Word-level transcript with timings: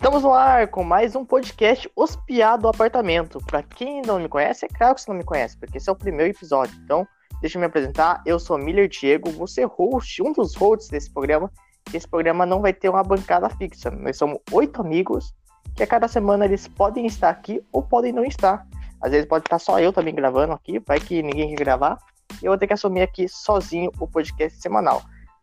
Estamos 0.00 0.22
no 0.22 0.32
ar 0.32 0.68
com 0.68 0.82
mais 0.82 1.14
um 1.14 1.26
podcast 1.26 1.86
Ospiado 1.94 2.66
Apartamento. 2.66 3.38
Para 3.44 3.62
quem 3.62 4.00
não 4.00 4.18
me 4.18 4.30
conhece, 4.30 4.64
é 4.64 4.68
claro 4.68 4.94
que 4.94 5.02
você 5.02 5.10
não 5.10 5.18
me 5.18 5.24
conhece, 5.24 5.58
porque 5.58 5.76
esse 5.76 5.90
é 5.90 5.92
o 5.92 5.94
primeiro 5.94 6.32
episódio. 6.32 6.74
Então, 6.82 7.06
deixa 7.42 7.58
eu 7.58 7.60
me 7.60 7.66
apresentar. 7.66 8.22
Eu 8.24 8.40
sou 8.40 8.56
Miller 8.56 8.88
Diego, 8.88 9.30
você 9.30 9.64
host, 9.64 10.22
um 10.22 10.32
dos 10.32 10.54
hosts 10.56 10.88
desse 10.88 11.12
programa. 11.12 11.52
Esse 11.92 12.08
programa 12.08 12.46
não 12.46 12.62
vai 12.62 12.72
ter 12.72 12.88
uma 12.88 13.04
bancada 13.04 13.50
fixa. 13.50 13.90
Nós 13.90 14.16
somos 14.16 14.38
oito 14.52 14.80
amigos 14.80 15.34
que 15.76 15.82
a 15.82 15.86
cada 15.86 16.08
semana 16.08 16.46
eles 16.46 16.66
podem 16.66 17.04
estar 17.04 17.28
aqui 17.28 17.62
ou 17.70 17.82
podem 17.82 18.10
não 18.10 18.24
estar. 18.24 18.66
Às 19.02 19.10
vezes 19.10 19.28
pode 19.28 19.44
estar 19.44 19.58
só 19.58 19.78
eu 19.80 19.92
também 19.92 20.14
gravando 20.14 20.54
aqui, 20.54 20.78
vai 20.78 20.98
que 20.98 21.22
ninguém 21.22 21.50
quer 21.50 21.62
gravar. 21.62 21.98
E 22.42 22.46
eu 22.46 22.52
vou 22.52 22.58
ter 22.58 22.66
que 22.66 22.72
assumir 22.72 23.02
aqui 23.02 23.28
sozinho 23.28 23.92
o 24.00 24.08
podcast 24.08 24.62
semanal. 24.62 25.02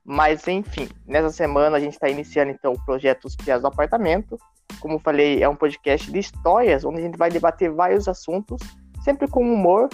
Mas 0.09 0.47
enfim, 0.47 0.87
nessa 1.05 1.29
semana 1.29 1.75
a 1.75 1.79
gente 1.81 1.95
está 1.95 2.07
iniciando 2.07 2.49
então 2.49 2.71
o 2.71 2.85
projeto 2.85 3.25
Os 3.25 3.35
Pias 3.35 3.61
do 3.61 3.67
Apartamento. 3.67 4.39
Como 4.79 4.99
falei, 4.99 5.43
é 5.43 5.49
um 5.49 5.55
podcast 5.55 6.09
de 6.09 6.17
histórias 6.17 6.85
onde 6.85 6.99
a 6.99 7.01
gente 7.01 7.17
vai 7.17 7.29
debater 7.29 7.69
vários 7.69 8.07
assuntos, 8.07 8.61
sempre 9.03 9.27
com 9.27 9.41
humor, 9.41 9.89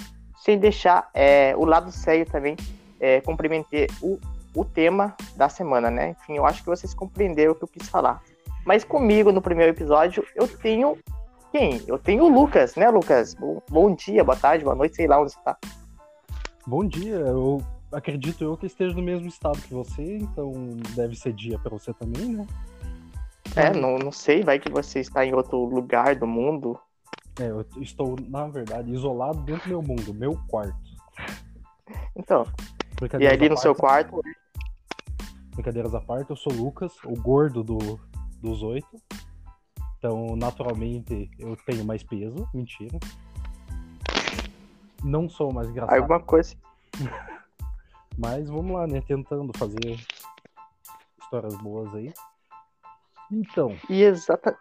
sem 0.45 0.59
deixar 0.59 1.09
é, 1.15 1.55
o 1.57 1.65
lado 1.65 1.91
sério 1.91 2.27
também 2.27 2.55
é, 2.99 3.23
o, 4.03 4.19
o 4.55 4.63
tema 4.63 5.15
da 5.35 5.49
semana, 5.49 5.89
né? 5.89 6.11
Enfim, 6.11 6.37
eu 6.37 6.45
acho 6.45 6.61
que 6.61 6.69
vocês 6.69 6.93
compreenderam 6.93 7.53
o 7.53 7.55
que 7.55 7.63
eu 7.63 7.67
quis 7.67 7.89
falar. 7.89 8.21
Mas 8.63 8.83
comigo 8.83 9.31
no 9.31 9.41
primeiro 9.41 9.71
episódio 9.71 10.23
eu 10.35 10.47
tenho 10.47 10.95
quem? 11.51 11.81
Eu 11.87 11.97
tenho 11.97 12.25
o 12.25 12.29
Lucas, 12.29 12.75
né, 12.75 12.87
Lucas? 12.87 13.33
Bom, 13.33 13.59
bom 13.67 13.95
dia, 13.95 14.23
boa 14.23 14.37
tarde, 14.37 14.63
boa 14.63 14.75
noite, 14.75 14.95
sei 14.95 15.07
lá 15.07 15.19
onde 15.19 15.31
você 15.31 15.39
tá. 15.43 15.57
Bom 16.67 16.85
dia, 16.85 17.15
eu 17.15 17.63
acredito 17.93 18.43
eu 18.43 18.57
que 18.57 18.65
esteja 18.65 18.95
no 18.95 19.01
mesmo 19.01 19.27
estado 19.27 19.61
que 19.61 19.73
você, 19.73 20.17
então 20.17 20.51
deve 20.95 21.15
ser 21.15 21.33
dia 21.33 21.57
para 21.59 21.69
você 21.69 21.93
também, 21.93 22.27
né? 22.29 22.47
É, 23.55 23.71
não, 23.71 23.97
não 23.97 24.11
sei, 24.11 24.41
vai 24.41 24.59
que 24.59 24.69
você 24.69 24.99
está 24.99 25.25
em 25.25 25.33
outro 25.33 25.63
lugar 25.65 26.15
do 26.15 26.25
mundo. 26.25 26.79
É, 27.39 27.49
eu 27.49 27.65
estou, 27.81 28.15
na 28.27 28.47
verdade, 28.47 28.91
isolado 28.91 29.39
dentro 29.41 29.63
do 29.63 29.69
meu 29.69 29.81
mundo, 29.81 30.13
meu 30.13 30.39
quarto. 30.47 30.75
Então, 32.15 32.45
e 33.19 33.27
ali 33.27 33.49
no 33.49 33.57
seu 33.57 33.75
quarto? 33.75 34.21
Brincadeiras 35.53 35.93
à 35.93 36.01
parte, 36.01 36.29
eu 36.29 36.35
sou 36.35 36.51
o 36.51 36.55
Lucas, 36.55 36.93
o 37.05 37.13
gordo 37.19 37.63
do, 37.63 37.99
dos 38.41 38.63
oito. 38.63 39.01
Então, 39.97 40.35
naturalmente, 40.35 41.29
eu 41.39 41.55
tenho 41.65 41.85
mais 41.85 42.03
peso. 42.03 42.47
Mentira. 42.53 42.99
Não 45.03 45.29
sou 45.29 45.53
mais 45.53 45.69
engraçado. 45.69 45.97
Alguma 45.97 46.19
coisa. 46.19 46.55
Mas 48.17 48.49
vamos 48.49 48.71
lá, 48.71 48.87
né? 48.87 49.01
Tentando 49.07 49.51
fazer 49.57 49.97
histórias 51.21 51.55
boas 51.57 51.93
aí. 51.95 52.13
Então. 53.31 53.75
E 53.89 54.03
exata. 54.03 54.57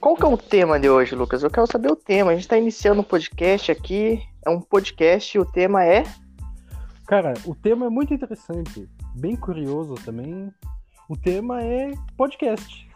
Qual 0.00 0.16
que 0.16 0.24
é 0.24 0.28
o 0.28 0.36
tema 0.36 0.80
de 0.80 0.88
hoje, 0.88 1.14
Lucas? 1.14 1.42
Eu 1.42 1.50
quero 1.50 1.70
saber 1.70 1.90
o 1.92 1.96
tema. 1.96 2.30
A 2.30 2.34
gente 2.34 2.42
está 2.42 2.56
iniciando 2.56 3.00
um 3.00 3.04
podcast 3.04 3.70
aqui. 3.70 4.20
É 4.44 4.50
um 4.50 4.60
podcast 4.60 5.36
e 5.36 5.40
o 5.40 5.44
tema 5.44 5.84
é. 5.84 6.04
Cara, 7.06 7.34
o 7.44 7.54
tema 7.54 7.86
é 7.86 7.90
muito 7.90 8.14
interessante. 8.14 8.88
Bem 9.14 9.36
curioso 9.36 9.94
também. 9.96 10.52
O 11.08 11.16
tema 11.16 11.62
é 11.62 11.92
podcast. 12.16 12.88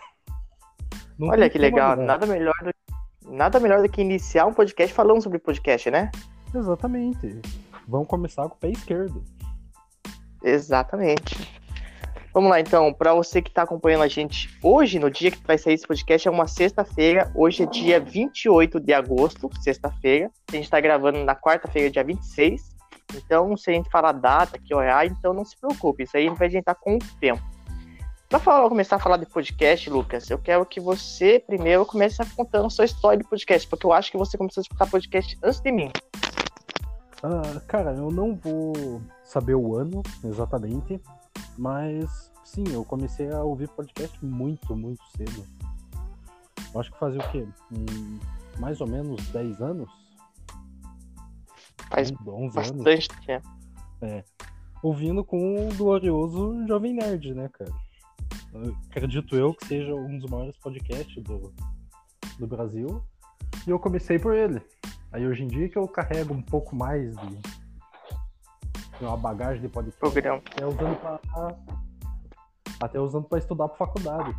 Não 1.19 1.29
Olha 1.29 1.49
que 1.49 1.59
legal. 1.59 1.97
Nada 1.97 2.27
melhor, 2.27 2.55
do... 2.63 3.31
Nada 3.33 3.61
melhor 3.61 3.83
do 3.83 3.89
que 3.89 4.01
iniciar 4.01 4.47
um 4.47 4.55
podcast 4.55 4.93
falando 4.95 5.23
sobre 5.23 5.39
podcast, 5.39 5.91
né? 5.91 6.11
Exatamente. 6.55 7.41
Vamos 7.87 8.09
começar 8.09 8.49
com 8.49 8.55
o 8.55 8.59
pé 8.59 8.71
esquerdo. 8.71 9.23
Exatamente. 10.45 11.65
Vamos 12.35 12.51
lá, 12.51 12.59
então, 12.59 12.93
para 12.93 13.15
você 13.15 13.41
que 13.41 13.49
está 13.49 13.63
acompanhando 13.63 14.03
a 14.03 14.09
gente 14.09 14.51
hoje, 14.61 14.99
no 14.99 15.09
dia 15.09 15.31
que 15.31 15.39
vai 15.47 15.57
sair 15.57 15.75
esse 15.75 15.87
podcast, 15.87 16.27
é 16.27 16.31
uma 16.31 16.49
sexta-feira. 16.49 17.31
Hoje 17.35 17.63
é 17.63 17.67
dia 17.67 18.01
28 18.01 18.81
de 18.81 18.93
agosto, 18.93 19.49
sexta-feira. 19.61 20.31
A 20.49 20.57
gente 20.57 20.65
está 20.65 20.81
gravando 20.81 21.25
na 21.25 21.37
quarta-feira, 21.37 21.89
dia 21.89 22.03
26. 22.03 22.75
Então, 23.15 23.57
se 23.57 23.71
a 23.71 23.75
gente 23.75 23.89
falar 23.89 24.13
data, 24.13 24.59
que 24.59 24.75
horário, 24.75 25.15
então 25.17 25.33
não 25.33 25.45
se 25.45 25.57
preocupe, 25.57 26.03
isso 26.03 26.17
aí 26.17 26.27
a 26.27 26.29
gente 26.29 26.39
vai 26.39 26.49
adiantar 26.49 26.75
com 26.75 26.97
o 26.97 26.99
tempo. 27.21 27.43
Para 28.29 28.69
começar 28.69 28.97
a 28.97 28.99
falar 28.99 29.19
de 29.19 29.27
podcast, 29.27 29.89
Lucas, 29.89 30.29
eu 30.29 30.39
quero 30.39 30.67
que 30.67 30.81
você 30.81 31.39
primeiro 31.39 31.87
comece 31.87 32.21
a 32.21 32.27
contando 32.27 32.69
sua 32.69 32.85
história 32.85 33.19
de 33.19 33.29
podcast, 33.29 33.69
porque 33.69 33.87
eu 33.87 33.93
acho 33.93 34.11
que 34.11 34.19
você 34.19 34.37
começou 34.37 34.61
a 34.61 34.63
escutar 34.63 34.91
podcast 34.91 35.39
antes 35.41 35.61
de 35.61 35.71
mim. 35.71 35.93
Ah, 37.27 37.59
cara, 37.67 37.95
eu 37.95 38.11
não 38.11 38.37
vou 38.37 39.01
saber 39.23 39.55
o 39.55 39.75
ano 39.75 40.03
exatamente, 40.23 41.01
mas 41.57 42.31
sim, 42.45 42.65
eu 42.71 42.85
comecei 42.85 43.33
a 43.33 43.43
ouvir 43.43 43.67
podcast 43.69 44.23
muito, 44.23 44.77
muito 44.77 45.03
cedo. 45.17 45.47
Eu 46.75 46.81
acho 46.81 46.93
que 46.93 46.99
fazia 46.99 47.23
o 47.23 47.31
quê? 47.31 47.49
Hum, 47.73 48.21
mais 48.59 48.79
ou 48.83 48.87
menos 48.87 49.27
10 49.29 49.63
anos? 49.63 49.91
Faz 51.89 52.13
11 52.13 52.55
bastante 52.55 52.91
anos. 52.91 53.09
tempo. 53.25 53.49
É. 54.03 54.23
Ouvindo 54.83 55.25
com 55.25 55.67
o 55.67 55.75
glorioso 55.77 56.67
Jovem 56.69 56.93
Nerd, 56.93 57.33
né, 57.33 57.49
cara? 57.49 57.73
Eu 58.53 58.77
acredito 58.91 59.35
eu 59.35 59.55
que 59.55 59.67
seja 59.67 59.95
um 59.95 60.19
dos 60.19 60.31
maiores 60.31 60.59
podcasts 60.59 61.23
do, 61.23 61.55
do 62.39 62.47
Brasil. 62.47 63.03
E 63.67 63.71
eu 63.71 63.79
comecei 63.79 64.19
por 64.19 64.35
ele. 64.35 64.61
Aí 65.15 65.25
hoje 65.29 65.45
em 65.45 65.47
dia 65.47 65.69
que 65.69 65.79
eu 65.79 65.87
carrego 65.87 66.35
um 66.35 66.43
pouco 66.43 66.75
mais 66.75 67.17
de, 67.17 67.37
de 68.99 69.05
uma 69.05 69.17
bagagem 69.17 69.63
de 69.63 69.69
podcast. 69.69 70.01
Programa. 70.01 70.43
Até 70.45 70.67
usando 70.67 70.97
pra, 70.97 71.21
até 72.81 72.99
usando 73.01 73.25
para 73.29 73.39
estudar 73.39 73.69
para 73.69 73.77
faculdade. 73.77 74.37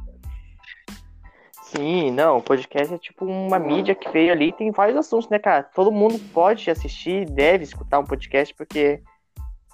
Sim, 1.63 2.11
não, 2.11 2.39
o 2.39 2.41
podcast 2.41 2.93
é 2.93 2.97
tipo 2.97 3.23
uma 3.23 3.57
mídia 3.57 3.95
que 3.95 4.09
veio 4.09 4.33
ali 4.33 4.51
tem 4.51 4.69
vários 4.69 4.97
assuntos, 4.97 5.29
né, 5.29 5.39
cara? 5.39 5.63
Todo 5.63 5.93
mundo 5.93 6.19
pode 6.33 6.69
assistir, 6.69 7.25
deve 7.25 7.63
escutar 7.63 7.99
um 7.99 8.05
podcast, 8.05 8.53
porque 8.53 9.01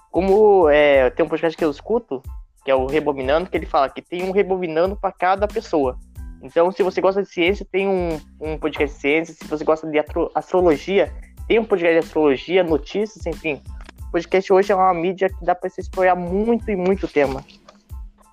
como 0.08 0.68
é, 0.68 1.10
tem 1.10 1.26
um 1.26 1.28
podcast 1.28 1.58
que 1.58 1.64
eu 1.64 1.70
escuto, 1.72 2.22
que 2.64 2.70
é 2.70 2.76
o 2.76 2.86
Rebobinando, 2.86 3.50
que 3.50 3.56
ele 3.56 3.66
fala 3.66 3.90
que 3.90 4.02
tem 4.02 4.22
um 4.22 4.30
rebobinando 4.30 4.94
para 4.94 5.10
cada 5.10 5.48
pessoa. 5.48 5.98
Então, 6.42 6.72
se 6.72 6.82
você 6.82 7.00
gosta 7.00 7.22
de 7.22 7.28
ciência, 7.28 7.64
tem 7.70 7.88
um, 7.88 8.20
um 8.40 8.58
podcast 8.58 8.96
de 8.96 9.00
ciência. 9.00 9.34
Se 9.34 9.46
você 9.46 9.64
gosta 9.64 9.88
de 9.88 9.98
astrologia, 10.34 11.12
tem 11.46 11.60
um 11.60 11.64
podcast 11.64 12.00
de 12.00 12.06
astrologia, 12.06 12.64
notícias, 12.64 13.24
enfim. 13.26 13.62
O 14.08 14.10
podcast 14.10 14.52
hoje 14.52 14.72
é 14.72 14.74
uma 14.74 14.92
mídia 14.92 15.28
que 15.28 15.44
dá 15.44 15.54
para 15.54 15.70
se 15.70 15.80
explorar 15.80 16.16
muito 16.16 16.68
e 16.68 16.74
muito 16.74 17.06
tema. 17.06 17.44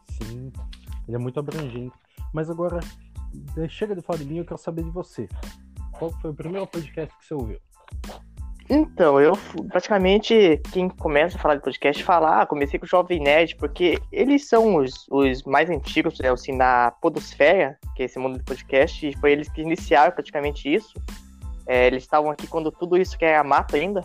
Sim, 0.10 0.52
ele 1.08 1.16
é 1.16 1.20
muito 1.20 1.40
abrangente. 1.40 1.96
Mas 2.34 2.50
agora, 2.50 2.80
chega 3.70 3.96
de 3.96 4.02
falar 4.02 4.20
de 4.20 4.26
mim, 4.26 4.40
eu 4.40 4.46
quero 4.46 4.60
saber 4.60 4.84
de 4.84 4.90
você. 4.90 5.30
Qual 5.98 6.12
foi 6.20 6.32
o 6.32 6.34
primeiro 6.34 6.66
podcast 6.66 7.16
que 7.18 7.26
você 7.26 7.34
ouviu? 7.36 7.60
Então, 8.70 9.20
eu 9.20 9.34
praticamente, 9.68 10.62
quem 10.72 10.88
começa 10.90 11.36
a 11.36 11.40
falar 11.40 11.56
de 11.56 11.64
podcast, 11.64 12.04
falar, 12.04 12.42
ah, 12.42 12.46
comecei 12.46 12.80
com 12.80 12.86
o 12.86 12.90
Jovem 12.90 13.20
Nerd, 13.20 13.56
porque 13.56 13.98
eles 14.12 14.48
são 14.48 14.76
os, 14.76 15.08
os 15.10 15.42
mais 15.44 15.72
antigos, 15.72 16.20
né, 16.20 16.30
assim, 16.32 16.52
na 16.52 16.92
podosfera, 17.02 17.80
que 17.96 18.04
é 18.04 18.06
esse 18.06 18.20
mundo 18.20 18.38
de 18.38 18.44
podcast, 18.44 19.08
e 19.08 19.18
foi 19.18 19.32
eles 19.32 19.50
que 19.50 19.62
iniciaram 19.62 20.12
praticamente 20.12 20.72
isso. 20.72 20.94
É, 21.66 21.88
eles 21.88 22.04
estavam 22.04 22.30
aqui 22.30 22.46
quando 22.46 22.72
tudo 22.72 22.96
isso 22.96 23.18
que 23.18 23.26
era 23.26 23.44
mato 23.44 23.76
ainda, 23.76 24.04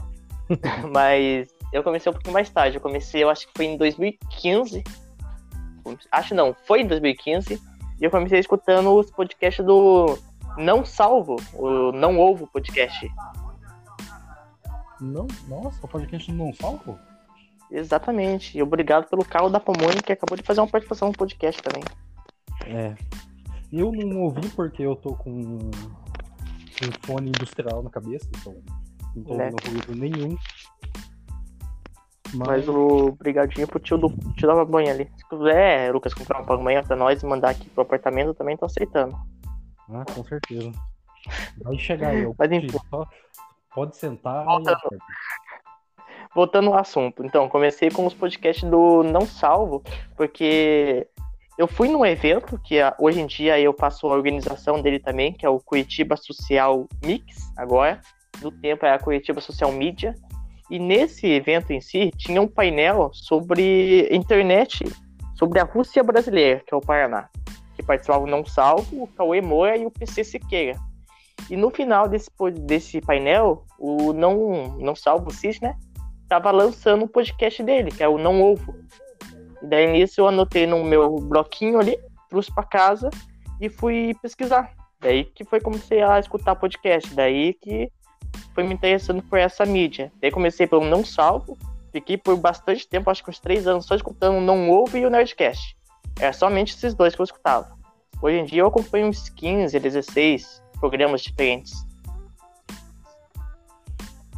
mas 0.90 1.46
eu 1.70 1.82
comecei 1.82 2.08
um 2.08 2.14
pouquinho 2.14 2.32
mais 2.32 2.48
tarde, 2.48 2.78
eu 2.78 2.80
comecei, 2.80 3.22
eu 3.22 3.28
acho 3.28 3.46
que 3.46 3.52
foi 3.54 3.66
em 3.66 3.76
2015, 3.76 4.82
acho 6.10 6.34
não, 6.34 6.56
foi 6.64 6.80
em 6.80 6.86
2015, 6.86 7.60
e 8.00 8.04
eu 8.04 8.10
comecei 8.10 8.38
escutando 8.38 8.94
os 8.94 9.10
podcasts 9.10 9.64
do 9.64 10.18
Não 10.56 10.86
Salvo, 10.86 11.36
o 11.52 11.92
Não 11.92 12.18
Ovo 12.18 12.46
Podcast, 12.46 13.10
não, 15.00 15.26
nossa, 15.48 15.78
o 15.82 15.88
podcast 15.88 16.30
não 16.32 16.52
salvo? 16.52 16.98
Exatamente. 17.70 18.56
E 18.56 18.62
obrigado 18.62 19.08
pelo 19.08 19.24
carro 19.24 19.48
da 19.48 19.60
Pomone 19.60 20.02
que 20.02 20.12
acabou 20.12 20.36
de 20.36 20.42
fazer 20.42 20.60
uma 20.60 20.68
participação 20.68 21.08
no 21.08 21.14
podcast 21.14 21.60
também. 21.62 21.82
É. 22.66 22.94
Eu 23.72 23.90
não 23.90 24.22
ouvi 24.22 24.48
porque 24.50 24.82
eu 24.82 24.94
tô 24.96 25.14
com 25.16 25.30
um 25.30 25.70
fone 27.02 27.28
industrial 27.28 27.82
na 27.82 27.90
cabeça, 27.90 28.28
então 28.36 28.54
não 29.16 29.24
tô 29.24 29.40
é. 29.40 29.46
ouvindo 29.46 29.86
ruído 29.86 29.94
nenhum. 29.94 30.36
Mas... 32.34 32.48
Mas 32.48 32.68
o 32.68 33.12
brigadinho 33.12 33.66
pro 33.66 33.78
tio 33.78 33.96
do 33.96 34.08
tio 34.34 34.48
da 34.48 34.64
banha 34.64 34.92
ali. 34.92 35.10
Se 35.16 35.28
quiser, 35.28 35.92
Lucas, 35.92 36.14
comprar 36.14 36.40
uma 36.42 36.56
banha 36.56 36.82
pra 36.82 36.96
nós 36.96 37.22
e 37.22 37.26
mandar 37.26 37.50
aqui 37.50 37.68
pro 37.70 37.82
apartamento, 37.82 38.28
eu 38.28 38.34
também 38.34 38.56
tô 38.56 38.64
aceitando. 38.66 39.16
Ah, 39.90 40.04
com 40.12 40.24
certeza. 40.24 40.72
Vai 41.62 41.78
chegar 41.78 42.08
aí, 42.08 42.22
eu 42.22 42.34
Mas, 42.38 42.52
enfim. 42.52 42.78
Só, 42.90 43.06
Pode 43.74 43.96
sentar. 43.96 44.44
Voltando. 44.44 44.78
Voltando 46.34 46.68
ao 46.70 46.78
assunto. 46.78 47.24
Então, 47.24 47.48
comecei 47.48 47.90
com 47.90 48.06
os 48.06 48.14
podcasts 48.14 48.68
do 48.68 49.02
Não 49.02 49.22
Salvo, 49.22 49.82
porque 50.16 51.06
eu 51.56 51.68
fui 51.68 51.88
num 51.88 52.04
evento 52.04 52.58
que 52.64 52.76
hoje 52.98 53.20
em 53.20 53.26
dia 53.26 53.58
eu 53.60 53.72
faço 53.72 54.06
a 54.06 54.12
organização 54.12 54.82
dele 54.82 54.98
também, 54.98 55.32
que 55.32 55.46
é 55.46 55.48
o 55.48 55.60
Curitiba 55.60 56.16
Social 56.16 56.88
Mix, 57.04 57.52
agora. 57.56 58.00
No 58.42 58.50
tempo 58.50 58.84
é 58.84 58.92
a 58.92 58.98
Curitiba 58.98 59.40
Social 59.40 59.70
Media. 59.70 60.14
E 60.70 60.78
nesse 60.78 61.26
evento 61.26 61.72
em 61.72 61.80
si, 61.80 62.10
tinha 62.16 62.40
um 62.40 62.48
painel 62.48 63.10
sobre 63.12 64.08
internet, 64.10 64.84
sobre 65.36 65.60
a 65.60 65.64
Rússia 65.64 66.02
brasileira, 66.02 66.60
que 66.66 66.74
é 66.74 66.76
o 66.76 66.80
Paraná. 66.80 67.28
Que 67.76 67.82
participavam 67.82 68.26
Não 68.26 68.44
Salvo, 68.44 69.02
o 69.02 69.06
Cauê 69.06 69.40
Moura 69.40 69.76
e 69.76 69.86
o 69.86 69.90
PC 69.90 70.24
Siqueira. 70.24 70.76
E 71.50 71.56
no 71.56 71.70
final 71.70 72.08
desse, 72.08 72.30
desse 72.60 73.00
painel, 73.00 73.64
o 73.78 74.12
Não, 74.12 74.76
não 74.78 74.96
Salvo 74.96 75.30
Cis, 75.30 75.60
né? 75.60 75.76
Tava 76.28 76.50
lançando 76.50 77.04
o 77.04 77.08
podcast 77.08 77.62
dele, 77.62 77.90
que 77.90 78.02
é 78.02 78.08
o 78.08 78.18
Não 78.18 78.42
Ovo. 78.42 78.74
E 79.62 79.66
daí 79.66 79.90
nisso 79.92 80.20
eu 80.20 80.28
anotei 80.28 80.66
no 80.66 80.82
meu 80.82 81.16
bloquinho 81.16 81.78
ali, 81.78 81.98
trouxe 82.30 82.52
para 82.54 82.64
casa 82.64 83.10
e 83.60 83.68
fui 83.68 84.14
pesquisar. 84.22 84.72
Daí 85.00 85.24
que 85.24 85.44
foi 85.44 85.60
comecei 85.60 86.02
a 86.02 86.18
escutar 86.18 86.56
podcast. 86.56 87.14
Daí 87.14 87.52
que 87.54 87.90
foi 88.54 88.64
me 88.64 88.72
interessando 88.72 89.22
por 89.22 89.38
essa 89.38 89.66
mídia. 89.66 90.10
Daí 90.20 90.30
comecei 90.30 90.66
pelo 90.66 90.84
Não 90.84 91.04
Salvo, 91.04 91.58
fiquei 91.92 92.16
por 92.16 92.36
bastante 92.36 92.88
tempo, 92.88 93.10
acho 93.10 93.22
que 93.22 93.30
uns 93.30 93.38
três 93.38 93.66
anos, 93.66 93.86
só 93.86 93.94
escutando 93.94 94.38
o 94.38 94.40
Não 94.40 94.70
Ovo 94.70 94.96
e 94.96 95.04
o 95.04 95.10
Nerdcast. 95.10 95.76
Era 96.18 96.32
somente 96.32 96.74
esses 96.74 96.94
dois 96.94 97.14
que 97.14 97.20
eu 97.20 97.24
escutava. 97.24 97.76
Hoje 98.22 98.38
em 98.38 98.44
dia 98.44 98.62
eu 98.62 98.66
acompanho 98.66 99.08
uns 99.08 99.28
15, 99.28 99.78
16 99.78 100.63
programas 100.84 101.22
diferentes. 101.22 101.72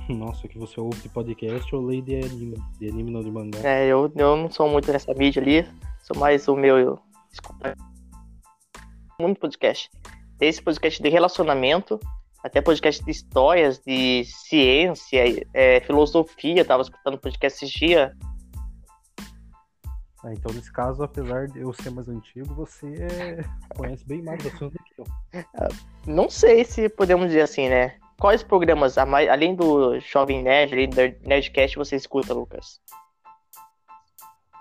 Nossa, 0.08 0.46
que 0.46 0.56
você 0.56 0.78
ouve 0.80 1.00
de 1.00 1.08
podcast 1.08 1.74
ou 1.74 1.84
lê 1.84 2.00
de 2.00 2.14
anime, 2.14 2.56
de 2.78 2.88
anime 2.88 3.10
não 3.10 3.20
de 3.20 3.32
mangá? 3.32 3.58
É, 3.64 3.88
eu, 3.88 4.12
eu 4.14 4.36
não 4.36 4.48
sou 4.48 4.68
muito 4.68 4.92
nessa 4.92 5.12
mídia 5.12 5.42
ali, 5.42 5.68
sou 6.04 6.16
mais 6.16 6.46
o 6.46 6.54
meu. 6.54 6.78
Eu, 6.78 7.00
muito 9.20 9.40
podcast. 9.40 9.90
Esse 10.40 10.62
podcast 10.62 11.02
de 11.02 11.08
relacionamento, 11.08 11.98
até 12.44 12.60
podcast 12.60 13.04
de 13.04 13.10
histórias, 13.10 13.80
de 13.84 14.22
ciência, 14.26 15.24
é, 15.52 15.80
filosofia. 15.80 16.60
Eu 16.60 16.64
tava 16.64 16.82
escutando 16.82 17.18
podcast 17.18 17.64
esses 17.64 17.76
dias. 17.76 18.12
Ah, 20.26 20.32
então, 20.32 20.52
nesse 20.52 20.72
caso, 20.72 21.04
apesar 21.04 21.46
de 21.46 21.60
eu 21.60 21.72
ser 21.72 21.90
mais 21.90 22.08
antigo, 22.08 22.52
você 22.52 22.94
é... 22.94 23.44
conhece 23.76 24.04
bem 24.04 24.20
mais 24.22 24.42
do 24.42 24.48
assunto 24.48 24.76
que 24.82 25.00
eu. 25.00 25.06
Não 26.04 26.28
sei 26.28 26.64
se 26.64 26.88
podemos 26.88 27.28
dizer 27.28 27.42
assim, 27.42 27.68
né? 27.68 27.96
Quais 28.18 28.42
programas, 28.42 28.98
além 28.98 29.54
do 29.54 30.00
Jovem 30.00 30.42
Nerd, 30.42 30.72
além 30.72 30.90
do 30.90 31.28
Nerdcast, 31.28 31.76
você 31.76 31.94
escuta, 31.94 32.34
Lucas? 32.34 32.80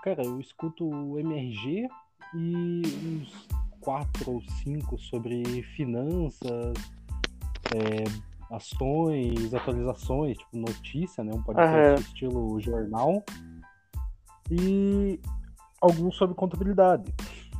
Cara, 0.04 0.22
eu 0.24 0.38
escuto 0.38 0.88
o 0.88 1.18
MRG 1.18 1.88
e 2.32 2.82
uns 3.24 3.48
quatro 3.80 4.34
ou 4.34 4.42
cinco 4.62 4.96
sobre 4.96 5.64
finanças, 5.74 6.74
é, 7.74 8.54
ações, 8.54 9.52
atualizações, 9.52 10.38
tipo 10.38 10.56
notícia, 10.58 11.24
né? 11.24 11.32
Um 11.34 11.42
podcast 11.42 11.88
uhum. 11.88 11.94
estilo 12.08 12.60
jornal. 12.60 13.24
E 14.48 15.18
alguns 15.80 16.16
sobre 16.16 16.34
contabilidade. 16.34 17.12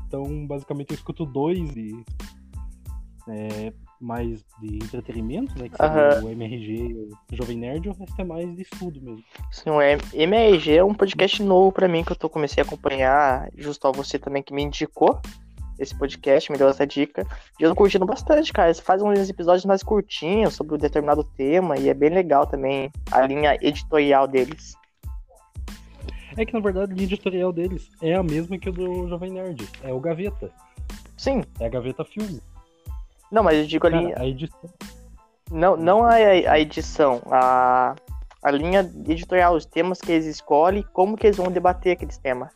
Então, 0.06 0.46
basicamente, 0.46 0.90
eu 0.90 0.94
escuto 0.94 1.26
dois 1.26 1.74
e 1.76 2.04
é, 3.28 3.72
mais 4.00 4.44
de 4.60 4.76
entretenimento, 4.76 5.58
né? 5.58 5.68
Que 5.68 5.76
seria 5.76 6.24
o 6.24 6.30
MRG 6.30 6.94
o 7.32 7.36
Jovem 7.36 7.58
Nerd, 7.58 7.88
o 7.88 7.92
resto 7.92 8.20
é 8.20 8.24
mais 8.24 8.54
de 8.54 8.62
estudo 8.62 9.00
mesmo. 9.02 9.24
Sim, 9.50 9.70
o 9.70 9.80
MRG 9.82 10.76
é 10.76 10.84
um 10.84 10.94
podcast 10.94 11.42
novo 11.42 11.72
para 11.72 11.88
mim 11.88 12.04
que 12.04 12.12
eu 12.12 12.16
tô 12.16 12.28
comecei 12.28 12.62
a 12.62 12.66
acompanhar, 12.66 13.50
justo 13.56 13.86
a 13.88 13.92
você 13.92 14.18
também 14.18 14.42
que 14.42 14.54
me 14.54 14.62
indicou 14.62 15.20
esse 15.78 15.94
podcast, 15.94 16.50
me 16.50 16.58
deu 16.58 16.68
essa 16.68 16.86
dica. 16.86 17.26
E 17.60 17.62
eu 17.62 17.70
tô 17.70 17.76
curtindo 17.76 18.06
bastante, 18.06 18.52
cara. 18.52 18.68
Eles 18.68 18.80
fazem 18.80 19.06
uns 19.06 19.28
episódios 19.28 19.64
mais 19.64 19.82
curtinhos 19.82 20.54
sobre 20.54 20.74
um 20.74 20.78
determinado 20.78 21.22
tema 21.22 21.76
e 21.76 21.88
é 21.88 21.94
bem 21.94 22.10
legal 22.10 22.46
também 22.46 22.90
a 23.10 23.20
linha 23.26 23.56
editorial 23.60 24.26
deles. 24.26 24.74
É 26.36 26.44
que 26.44 26.52
na 26.52 26.60
verdade 26.60 26.92
a 26.92 26.94
linha 26.94 27.06
editorial 27.06 27.52
deles 27.52 27.90
é 28.02 28.14
a 28.14 28.22
mesma 28.22 28.58
que 28.58 28.68
o 28.68 28.72
do 28.72 29.08
Jovem 29.08 29.32
Nerd. 29.32 29.68
É 29.82 29.92
o 29.92 30.00
Gaveta. 30.00 30.50
Sim. 31.16 31.42
É 31.58 31.66
a 31.66 31.68
Gaveta 31.68 32.04
Filme. 32.04 32.40
Não, 33.30 33.42
mas 33.42 33.58
eu 33.58 33.66
digo 33.66 33.86
a 33.86 33.90
linha. 33.90 34.14
A 34.18 34.26
edição. 34.26 34.70
Não, 35.50 35.76
não 35.76 36.04
a, 36.04 36.14
a 36.14 36.58
edição, 36.58 37.22
a, 37.30 37.94
a 38.42 38.50
linha 38.50 38.80
editorial, 38.80 39.54
os 39.54 39.64
temas 39.64 40.00
que 40.00 40.10
eles 40.12 40.26
escolhem, 40.26 40.84
como 40.92 41.16
que 41.16 41.26
eles 41.26 41.36
vão 41.36 41.50
debater 41.50 41.92
aqueles 41.92 42.18
temas. 42.18 42.52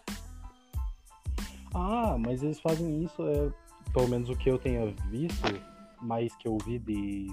Ah, 1.73 2.17
mas 2.19 2.43
eles 2.43 2.59
fazem 2.59 3.05
isso, 3.05 3.23
é, 3.29 3.49
pelo 3.93 4.09
menos 4.09 4.29
o 4.29 4.37
que 4.37 4.51
eu 4.51 4.59
tenha 4.59 4.87
visto, 5.09 5.61
mais 6.03 6.35
que 6.37 6.49
eu 6.49 6.59
vi 6.67 6.81
de 6.81 7.29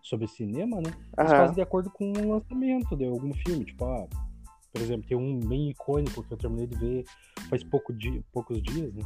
sobre 0.00 0.28
cinema, 0.28 0.76
né? 0.80 0.92
Eles 1.18 1.32
uhum. 1.32 1.38
fazem 1.38 1.54
de 1.54 1.62
acordo 1.62 1.90
com 1.90 2.12
o 2.12 2.34
lançamento 2.34 2.94
de 2.94 3.06
algum 3.06 3.32
filme, 3.32 3.64
tipo, 3.64 3.84
ah, 3.84 4.06
por 4.74 4.82
exemplo, 4.82 5.06
tem 5.06 5.16
um 5.16 5.38
bem 5.38 5.70
icônico 5.70 6.24
que 6.24 6.32
eu 6.32 6.36
terminei 6.36 6.66
de 6.66 6.76
ver 6.76 7.04
faz 7.48 7.62
pouco 7.62 7.92
dia, 7.92 8.20
poucos 8.32 8.60
dias, 8.60 8.92
né? 8.92 9.02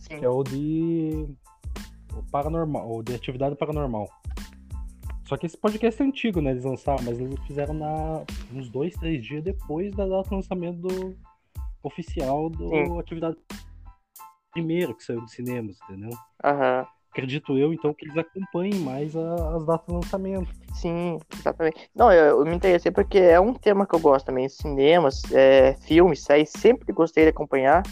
Sim. 0.00 0.18
Que 0.18 0.24
é 0.24 0.28
o 0.28 0.42
de 0.42 1.28
o 2.12 2.22
paranormal, 2.28 2.88
ou 2.88 3.04
de 3.04 3.14
atividade 3.14 3.54
paranormal. 3.54 4.08
Só 5.24 5.36
que 5.36 5.46
esse 5.46 5.56
podcast 5.56 6.02
é 6.02 6.04
antigo, 6.04 6.40
né? 6.40 6.50
Eles 6.50 6.64
lançaram, 6.64 7.04
mas 7.04 7.20
eles 7.20 7.38
fizeram 7.46 7.72
na, 7.72 8.24
uns 8.52 8.68
dois, 8.68 8.94
três 8.94 9.24
dias 9.24 9.44
depois 9.44 9.94
da 9.94 10.06
data 10.06 10.28
do 10.28 10.34
lançamento 10.34 10.78
do 10.80 11.16
oficial 11.84 12.50
do 12.50 12.68
Sim. 12.68 12.98
Atividade 12.98 13.36
Primeiro 14.50 14.94
que 14.94 15.04
saiu 15.04 15.20
dos 15.20 15.32
cinemas, 15.32 15.78
entendeu? 15.84 16.10
Aham. 16.44 16.86
Acredito 17.12 17.58
eu, 17.58 17.72
então, 17.72 17.92
que 17.92 18.06
eles 18.06 18.16
acompanhem 18.16 18.74
mais 18.76 19.14
a, 19.14 19.56
as 19.56 19.66
datas 19.66 19.86
de 19.86 19.92
lançamento. 19.92 20.48
Sim, 20.72 21.18
exatamente. 21.32 21.90
Não, 21.94 22.10
eu, 22.10 22.38
eu, 22.38 22.44
me 22.44 22.56
interessei 22.56 22.90
porque 22.90 23.18
é 23.18 23.38
um 23.38 23.52
tema 23.52 23.86
que 23.86 23.94
eu 23.94 24.00
gosto 24.00 24.26
também. 24.26 24.48
Cinemas, 24.48 25.22
é, 25.30 25.74
filmes, 25.74 26.22
séries, 26.22 26.50
sempre 26.50 26.92
gostei 26.92 27.24
de 27.24 27.30
acompanhar. 27.30 27.82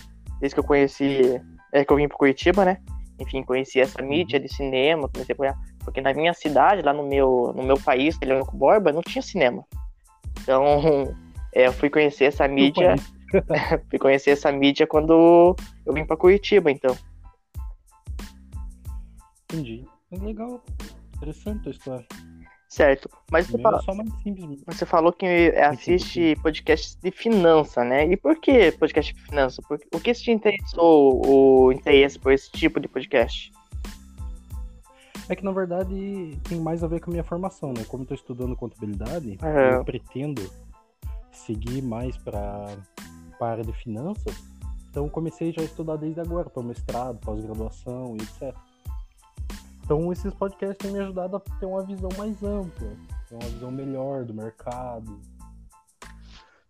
Desde 0.40 0.54
que 0.54 0.60
eu 0.60 0.64
conheci, 0.64 1.40
é, 1.72 1.84
que 1.84 1.92
eu 1.92 1.96
vim 1.96 2.08
pro 2.08 2.16
Curitiba, 2.16 2.64
né? 2.64 2.78
enfim, 3.20 3.42
conheci 3.42 3.80
essa 3.80 4.02
mídia 4.02 4.38
uhum. 4.38 4.46
de 4.46 4.52
cinema, 4.52 5.08
comecei 5.08 5.32
a 5.32 5.34
apoiar, 5.34 5.58
porque 5.84 6.00
na 6.00 6.12
minha 6.14 6.32
cidade, 6.32 6.82
lá 6.82 6.92
no 6.92 7.06
meu, 7.06 7.52
no 7.54 7.62
meu 7.62 7.78
país, 7.78 8.18
Leônico 8.20 8.56
Borba, 8.56 8.92
não 8.92 9.02
tinha 9.02 9.22
cinema. 9.22 9.64
Então, 10.42 11.14
é, 11.54 11.66
eu 11.66 11.72
fui 11.72 11.90
conhecer 11.90 12.24
essa 12.24 12.48
mídia, 12.48 12.96
fui 13.90 13.98
conhecer 13.98 14.30
essa 14.30 14.50
mídia 14.50 14.86
quando 14.86 15.54
eu 15.84 15.92
vim 15.92 16.04
para 16.04 16.16
Curitiba, 16.16 16.70
então. 16.70 16.96
Entendi. 19.52 19.84
É 20.12 20.16
legal, 20.16 20.62
interessante 21.16 21.68
a 21.68 21.70
história. 21.70 22.06
Certo. 22.68 23.10
Mas 23.32 23.48
você, 23.48 23.60
fala... 23.60 23.82
você 24.66 24.86
falou 24.86 25.12
que 25.12 25.26
assiste 25.56 26.36
podcasts 26.40 26.96
de 27.02 27.10
finança, 27.10 27.82
né? 27.82 28.06
E 28.06 28.16
por 28.16 28.40
que 28.40 28.70
podcast 28.72 29.12
de 29.12 29.22
finança? 29.22 29.60
Por... 29.62 29.80
O 29.92 29.98
que 29.98 30.12
te 30.12 30.30
interessou 30.30 31.20
o 31.26 31.72
interesse 31.72 32.16
por 32.16 32.32
esse 32.32 32.50
tipo 32.52 32.78
de 32.78 32.86
podcast? 32.86 33.52
É 35.28 35.34
que 35.34 35.44
na 35.44 35.50
verdade 35.50 36.38
tem 36.48 36.60
mais 36.60 36.84
a 36.84 36.86
ver 36.86 37.00
com 37.00 37.10
a 37.10 37.12
minha 37.12 37.24
formação, 37.24 37.72
né? 37.72 37.84
Como 37.88 38.04
eu 38.04 38.06
tô 38.06 38.14
estudando 38.14 38.54
contabilidade, 38.54 39.36
uhum. 39.42 39.48
eu 39.48 39.84
pretendo 39.84 40.42
seguir 41.32 41.82
mais 41.82 42.16
para 42.16 42.68
a 43.40 43.46
área 43.46 43.64
de 43.64 43.72
finanças. 43.72 44.34
Então 44.88 45.08
comecei 45.08 45.52
já 45.52 45.62
a 45.62 45.64
estudar 45.64 45.96
desde 45.96 46.20
agora, 46.20 46.48
para 46.48 46.62
mestrado, 46.62 47.18
pós-graduação 47.18 48.16
e 48.16 48.22
etc. 48.22 48.56
Então 49.82 50.12
esses 50.12 50.32
podcasts 50.34 50.78
têm 50.78 50.92
me 50.92 51.00
ajudado 51.00 51.36
a 51.36 51.40
ter 51.40 51.66
uma 51.66 51.82
visão 51.82 52.08
mais 52.16 52.42
ampla, 52.42 52.96
ter 53.28 53.34
uma 53.34 53.48
visão 53.48 53.70
melhor 53.70 54.24
do 54.24 54.34
mercado, 54.34 55.20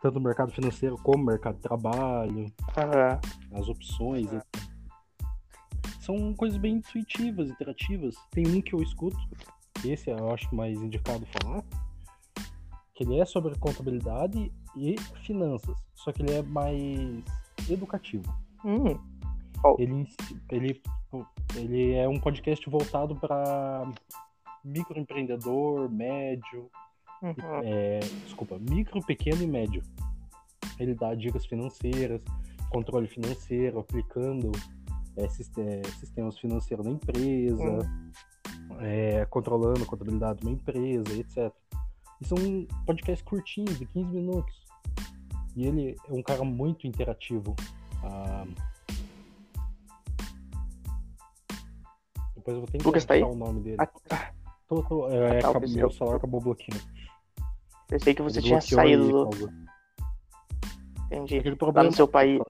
tanto 0.01 0.15
do 0.15 0.21
mercado 0.21 0.53
financeiro 0.53 0.97
como 0.97 1.25
do 1.25 1.27
mercado 1.27 1.57
de 1.57 1.63
trabalho, 1.63 2.39
uhum. 2.39 3.59
as 3.59 3.69
opções. 3.69 4.29
São 6.01 6.33
coisas 6.35 6.59
bem 6.59 6.77
intuitivas, 6.77 7.51
interativas. 7.51 8.15
Tem 8.31 8.47
um 8.47 8.61
que 8.61 8.75
eu 8.75 8.83
escuto, 8.83 9.19
esse 9.85 10.11
eu 10.11 10.33
acho 10.33 10.53
mais 10.55 10.81
indicado 10.81 11.27
falar, 11.41 11.63
que 12.95 13.05
ele 13.05 13.19
é 13.19 13.25
sobre 13.25 13.57
contabilidade 13.59 14.51
e 14.77 14.97
finanças, 15.25 15.77
só 15.95 16.13
que 16.13 16.23
ele 16.23 16.33
é 16.33 16.43
mais 16.43 17.25
educativo. 17.69 18.25
Hum. 18.65 19.10
Ele, 19.79 20.07
ele 20.51 20.81
ele 21.57 21.93
é 21.93 22.09
um 22.09 22.19
podcast 22.19 22.69
voltado 22.69 23.17
para 23.17 23.91
microempreendedor, 24.65 25.91
médio, 25.91 26.71
uhum. 27.23 27.35
é, 27.65 28.01
desculpa, 28.25 28.59
micro, 28.59 29.01
pequeno 29.05 29.43
e 29.43 29.47
médio. 29.47 29.83
Ele 30.79 30.95
dá 30.95 31.15
dicas 31.15 31.45
financeiras, 31.47 32.23
controle 32.71 33.09
financeiro, 33.09 33.81
aplicando 33.81 34.53
é, 35.17 35.29
sistemas 35.29 36.39
financeiros 36.39 36.87
na 36.87 36.93
empresa, 36.93 37.79
uhum. 38.71 38.81
é, 38.81 39.27
controlando 39.27 39.83
a 39.83 39.87
contabilidade 39.87 40.41
de 40.41 40.47
uma 40.47 40.53
empresa, 40.53 41.13
etc. 41.19 41.53
E 42.21 42.27
são 42.27 42.37
podcasts 42.87 43.27
curtinhos, 43.27 43.79
de 43.79 43.87
15 43.87 44.11
minutos. 44.13 44.61
E 45.57 45.67
ele 45.67 45.97
é 46.09 46.13
um 46.13 46.23
cara 46.23 46.45
muito 46.45 46.87
interativo. 46.87 47.57
Ah, 48.05 48.47
Depois 52.41 52.55
eu 52.55 52.61
vou 52.63 52.71
ter 52.71 52.79
que 52.79 52.85
Lucas 52.85 53.05
tá 53.05 53.15
aí? 53.15 53.23
o 53.23 53.35
nome 53.35 53.61
dele. 53.61 53.77
Ah, 53.79 53.87
tá. 53.87 54.33
Tô, 54.67 54.83
tô, 54.83 55.09
é, 55.09 55.39
ah, 55.39 55.43
tá, 55.43 55.49
acabou, 55.51 55.69
meu 55.69 55.91
celular 55.91 56.17
acabou 56.17 56.41
bloqueando. 56.41 56.83
Pensei 57.87 58.15
que 58.15 58.23
você 58.23 58.41
tinha 58.41 58.61
saído. 58.61 59.29
Aí, 61.11 61.19
Entendi. 61.19 61.57
Lá 61.75 61.83
no 61.83 61.93
seu 61.93 62.09
país. 62.09 62.41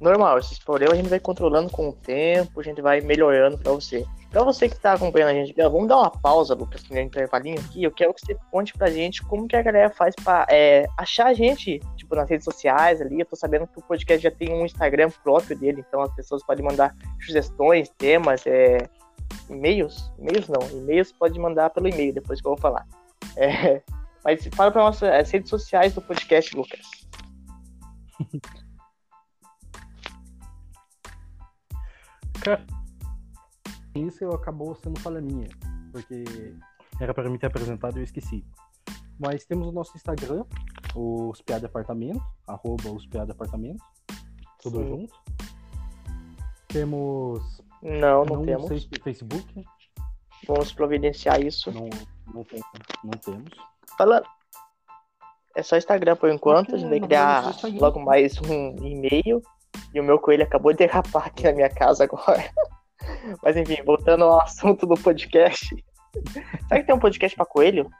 Normal, 0.00 0.38
esses 0.38 0.58
problemas 0.58 0.94
a 0.94 0.96
gente 0.96 1.10
vai 1.10 1.20
controlando 1.20 1.70
com 1.70 1.90
o 1.90 1.92
tempo, 1.92 2.60
a 2.60 2.62
gente 2.62 2.80
vai 2.80 3.02
melhorando 3.02 3.58
pra 3.58 3.72
você. 3.72 4.06
Pra 4.30 4.44
você 4.44 4.68
que 4.68 4.78
tá 4.78 4.92
acompanhando 4.92 5.30
a 5.30 5.34
gente, 5.34 5.52
vamos 5.54 5.88
dar 5.88 5.96
uma 5.98 6.10
pausa, 6.10 6.54
Lucas, 6.54 6.88
no 6.88 7.00
intervalinho 7.00 7.58
aqui. 7.58 7.82
Eu 7.82 7.90
quero 7.90 8.14
que 8.14 8.20
você 8.24 8.36
conte 8.52 8.72
pra 8.72 8.88
gente 8.88 9.24
como 9.24 9.48
que 9.48 9.56
a 9.56 9.62
galera 9.62 9.90
faz 9.90 10.14
pra 10.14 10.46
é, 10.48 10.86
achar 10.96 11.26
a 11.26 11.34
gente, 11.34 11.80
tipo, 11.96 12.14
nas 12.14 12.30
redes 12.30 12.44
sociais 12.44 13.00
ali. 13.00 13.18
Eu 13.18 13.26
tô 13.26 13.34
sabendo 13.34 13.66
que 13.66 13.80
o 13.80 13.82
podcast 13.82 14.22
já 14.22 14.30
tem 14.30 14.52
um 14.52 14.64
Instagram 14.64 15.10
próprio 15.24 15.58
dele, 15.58 15.84
então 15.86 16.00
as 16.00 16.14
pessoas 16.14 16.44
podem 16.44 16.64
mandar 16.64 16.94
sugestões, 17.20 17.88
temas, 17.98 18.46
é, 18.46 18.78
e-mails. 19.48 20.12
E-mails 20.16 20.48
não, 20.48 20.62
e-mails 20.78 21.10
pode 21.10 21.36
mandar 21.36 21.70
pelo 21.70 21.88
e-mail, 21.88 22.14
depois 22.14 22.40
que 22.40 22.46
eu 22.46 22.52
vou 22.52 22.60
falar. 22.60 22.86
É, 23.36 23.82
mas 24.24 24.48
fala 24.54 24.70
pra 24.70 24.82
nossas 24.82 25.28
redes 25.28 25.50
sociais 25.50 25.92
do 25.92 26.00
podcast, 26.00 26.56
Lucas. 26.56 26.86
Cara, 32.42 32.64
isso 34.06 34.28
acabou 34.28 34.74
sendo 34.74 35.00
falha 35.00 35.20
minha, 35.20 35.48
porque 35.92 36.24
era 37.00 37.14
para 37.14 37.28
me 37.28 37.38
ter 37.38 37.46
apresentado 37.46 37.96
e 37.96 38.00
eu 38.00 38.04
esqueci. 38.04 38.44
Mas 39.18 39.44
temos 39.44 39.68
o 39.68 39.72
nosso 39.72 39.96
Instagram, 39.96 40.44
os 40.94 41.40
Piada 41.42 41.66
Apartamento, 41.66 42.22
arroba 42.46 42.90
os 42.90 43.06
Piada 43.06 43.32
Apartamento, 43.32 43.82
tudo 44.62 44.78
Sim. 44.78 44.88
junto. 44.88 45.14
Temos. 46.68 47.62
Não, 47.82 48.24
não, 48.24 48.36
não 48.36 48.44
temos. 48.44 48.68
Sei, 48.68 48.88
Facebook. 49.02 49.64
Vamos 50.46 50.72
providenciar 50.72 51.40
isso. 51.40 51.70
Não, 51.70 51.88
não, 52.32 52.44
tem, 52.44 52.60
não 53.04 53.10
temos. 53.10 53.50
Falando. 53.96 54.26
É 55.56 55.62
só 55.62 55.76
Instagram 55.76 56.16
por 56.16 56.30
enquanto, 56.30 56.74
a 56.74 56.78
gente 56.78 56.88
vai 56.88 57.00
criar 57.00 57.56
logo 57.78 58.00
mais 58.00 58.40
um 58.40 58.76
e-mail. 58.86 59.42
E 59.92 60.00
o 60.00 60.04
meu 60.04 60.18
coelho 60.18 60.44
acabou 60.44 60.72
de 60.72 60.78
derrapar 60.78 61.26
aqui 61.26 61.42
na 61.44 61.52
minha 61.52 61.68
casa 61.68 62.04
agora. 62.04 62.50
Mas 63.42 63.56
enfim, 63.56 63.82
voltando 63.84 64.24
ao 64.24 64.40
assunto 64.40 64.86
do 64.86 64.94
podcast. 64.94 65.74
Será 66.68 66.80
que 66.80 66.86
tem 66.86 66.94
um 66.94 66.98
podcast 66.98 67.36
pra 67.36 67.46
coelho? 67.46 67.90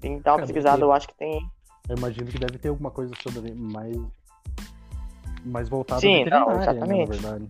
Tem 0.00 0.16
que 0.16 0.22
dar 0.22 0.34
uma 0.34 0.40
pesquisada, 0.40 0.82
eu 0.82 0.92
acho 0.92 1.08
que 1.08 1.16
tem. 1.16 1.50
Eu 1.88 1.96
imagino 1.96 2.30
que 2.30 2.38
deve 2.38 2.58
ter 2.58 2.68
alguma 2.68 2.90
coisa 2.90 3.12
sobre 3.22 3.52
mais. 3.54 3.96
mais 5.44 5.68
voltado 5.68 6.00
Sim, 6.00 6.24
não, 6.26 6.60
exatamente. 6.60 7.20
Né, 7.20 7.48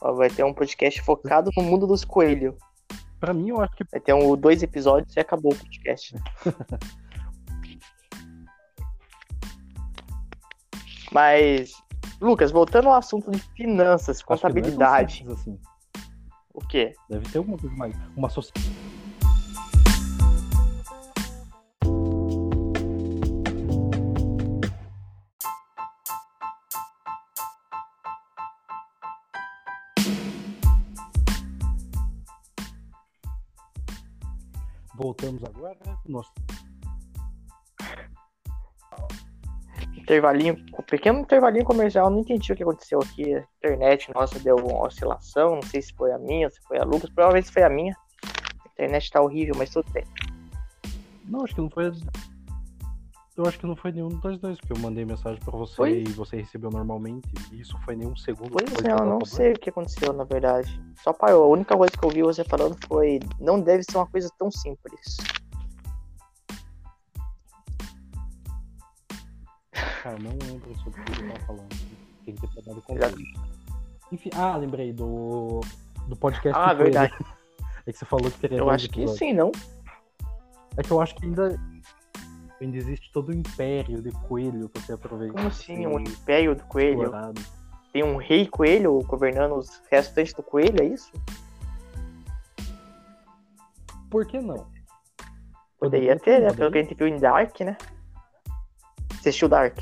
Vai 0.00 0.30
ter 0.30 0.44
um 0.44 0.54
podcast 0.54 1.02
focado 1.02 1.50
no 1.56 1.62
mundo 1.62 1.86
dos 1.86 2.04
coelhos. 2.04 2.54
Pra 3.20 3.32
mim, 3.34 3.50
eu 3.50 3.60
acho 3.60 3.74
que. 3.76 3.84
Vai 3.90 4.00
ter 4.00 4.12
um, 4.12 4.36
dois 4.36 4.62
episódios 4.62 5.14
e 5.16 5.20
acabou 5.20 5.52
o 5.52 5.56
podcast. 5.56 6.14
Mas, 11.10 11.72
Lucas, 12.20 12.50
voltando 12.50 12.88
ao 12.88 12.94
assunto 12.94 13.30
de 13.30 13.40
finanças, 13.54 14.20
contabilidade. 14.22 15.18
Simples, 15.18 15.40
assim. 15.40 15.58
O 16.52 16.60
quê? 16.66 16.92
Deve 17.08 17.28
ter 17.30 17.38
alguma 17.38 17.56
coisa 17.56 17.76
mais. 17.76 17.94
Uma 18.16 18.28
sociedade. 18.28 18.68
Voltamos 34.96 35.44
agora, 35.44 35.78
né? 35.86 35.96
Nosso 36.08 36.32
intervalinho, 40.08 40.56
um 40.78 40.82
pequeno 40.82 41.20
intervalinho 41.20 41.64
comercial, 41.64 42.08
não 42.08 42.20
entendi 42.20 42.50
o 42.50 42.56
que 42.56 42.62
aconteceu 42.62 42.98
aqui. 43.00 43.34
A 43.34 43.44
internet 43.58 44.10
nossa 44.14 44.38
deu 44.38 44.56
uma 44.56 44.86
oscilação, 44.86 45.56
não 45.56 45.62
sei 45.62 45.82
se 45.82 45.92
foi 45.92 46.12
a 46.12 46.18
minha, 46.18 46.48
se 46.48 46.60
foi 46.62 46.78
a 46.78 46.84
Lucas, 46.84 47.10
provavelmente 47.10 47.52
foi 47.52 47.62
a 47.62 47.68
minha. 47.68 47.94
A 48.24 48.68
internet 48.72 49.10
tá 49.10 49.20
horrível, 49.20 49.54
mas 49.58 49.70
tudo 49.70 49.90
bem. 49.92 50.04
Não, 51.26 51.44
acho 51.44 51.54
que 51.54 51.60
não 51.60 51.68
foi. 51.68 51.92
Eu 53.36 53.46
acho 53.46 53.58
que 53.58 53.66
não 53.66 53.76
foi 53.76 53.92
nenhum 53.92 54.08
dos 54.08 54.38
dois, 54.38 54.58
porque 54.58 54.72
eu 54.72 54.78
mandei 54.78 55.04
mensagem 55.04 55.38
pra 55.40 55.52
você 55.52 55.76
foi? 55.76 56.02
e 56.02 56.04
você 56.12 56.38
recebeu 56.38 56.70
normalmente. 56.70 57.28
E 57.52 57.60
isso 57.60 57.78
foi 57.84 57.94
nenhum 57.94 58.16
segundo. 58.16 58.50
Pois 58.50 58.84
é, 58.84 58.90
eu 58.90 59.06
não 59.06 59.24
sei 59.24 59.52
o 59.52 59.58
que 59.58 59.70
aconteceu, 59.70 60.12
na 60.12 60.24
verdade. 60.24 60.82
Só 60.96 61.12
parou. 61.12 61.44
A 61.44 61.48
única 61.48 61.76
coisa 61.76 61.92
que 61.92 62.04
eu 62.04 62.10
vi 62.10 62.22
você 62.22 62.42
falando 62.42 62.76
foi: 62.88 63.20
não 63.38 63.60
deve 63.60 63.84
ser 63.84 63.96
uma 63.96 64.06
coisa 64.08 64.28
tão 64.36 64.50
simples. 64.50 65.18
Cara, 70.02 70.18
não 70.18 70.30
lembro 70.46 70.74
sobre 70.78 71.00
o 71.00 71.04
que 71.04 71.12
ele 71.12 71.32
tava 71.32 71.46
falando. 71.46 71.68
Tem 72.24 72.34
que 72.34 72.46
ter 72.46 72.62
dado 72.62 72.82
contexto. 72.82 73.18
Enfim, 74.12 74.30
ah, 74.34 74.56
lembrei 74.56 74.92
do, 74.92 75.60
do 76.06 76.16
podcast. 76.16 76.58
Ah, 76.58 76.72
verdade. 76.72 77.14
É 77.86 77.92
que 77.92 77.98
você 77.98 78.04
falou 78.04 78.30
que 78.30 78.38
teria 78.38 78.58
Eu 78.58 78.70
acho 78.70 78.88
que 78.88 79.06
sim, 79.08 79.32
não? 79.32 79.50
É 80.76 80.82
que 80.82 80.90
eu 80.90 81.00
acho 81.00 81.14
que 81.16 81.24
ainda, 81.24 81.58
ainda 82.60 82.76
existe 82.76 83.10
todo 83.12 83.30
o 83.30 83.34
império 83.34 84.00
de 84.02 84.10
coelho 84.28 84.68
pra 84.68 84.82
você 84.82 84.92
aproveitar. 84.92 85.34
Como 85.34 85.48
assim, 85.48 85.86
um 85.86 85.98
império 85.98 86.54
do 86.54 86.62
coelho? 86.64 87.04
Explorado. 87.04 87.40
Tem 87.92 88.04
um 88.04 88.16
rei 88.16 88.46
coelho 88.46 89.00
governando 89.04 89.56
os 89.56 89.82
restantes 89.90 90.34
do 90.34 90.42
coelho, 90.42 90.82
é 90.82 90.84
isso? 90.84 91.10
Por 94.10 94.26
que 94.26 94.38
não? 94.38 94.66
Poderia 95.78 96.18
ter, 96.18 96.40
né? 96.40 96.52
Pelo 96.52 96.70
que 96.70 96.78
a 96.78 96.82
gente 96.82 96.94
viu 96.94 97.08
em 97.08 97.18
Dark, 97.18 97.60
né? 97.60 97.76
Você 99.14 99.30
assistiu 99.30 99.48
Dark? 99.48 99.78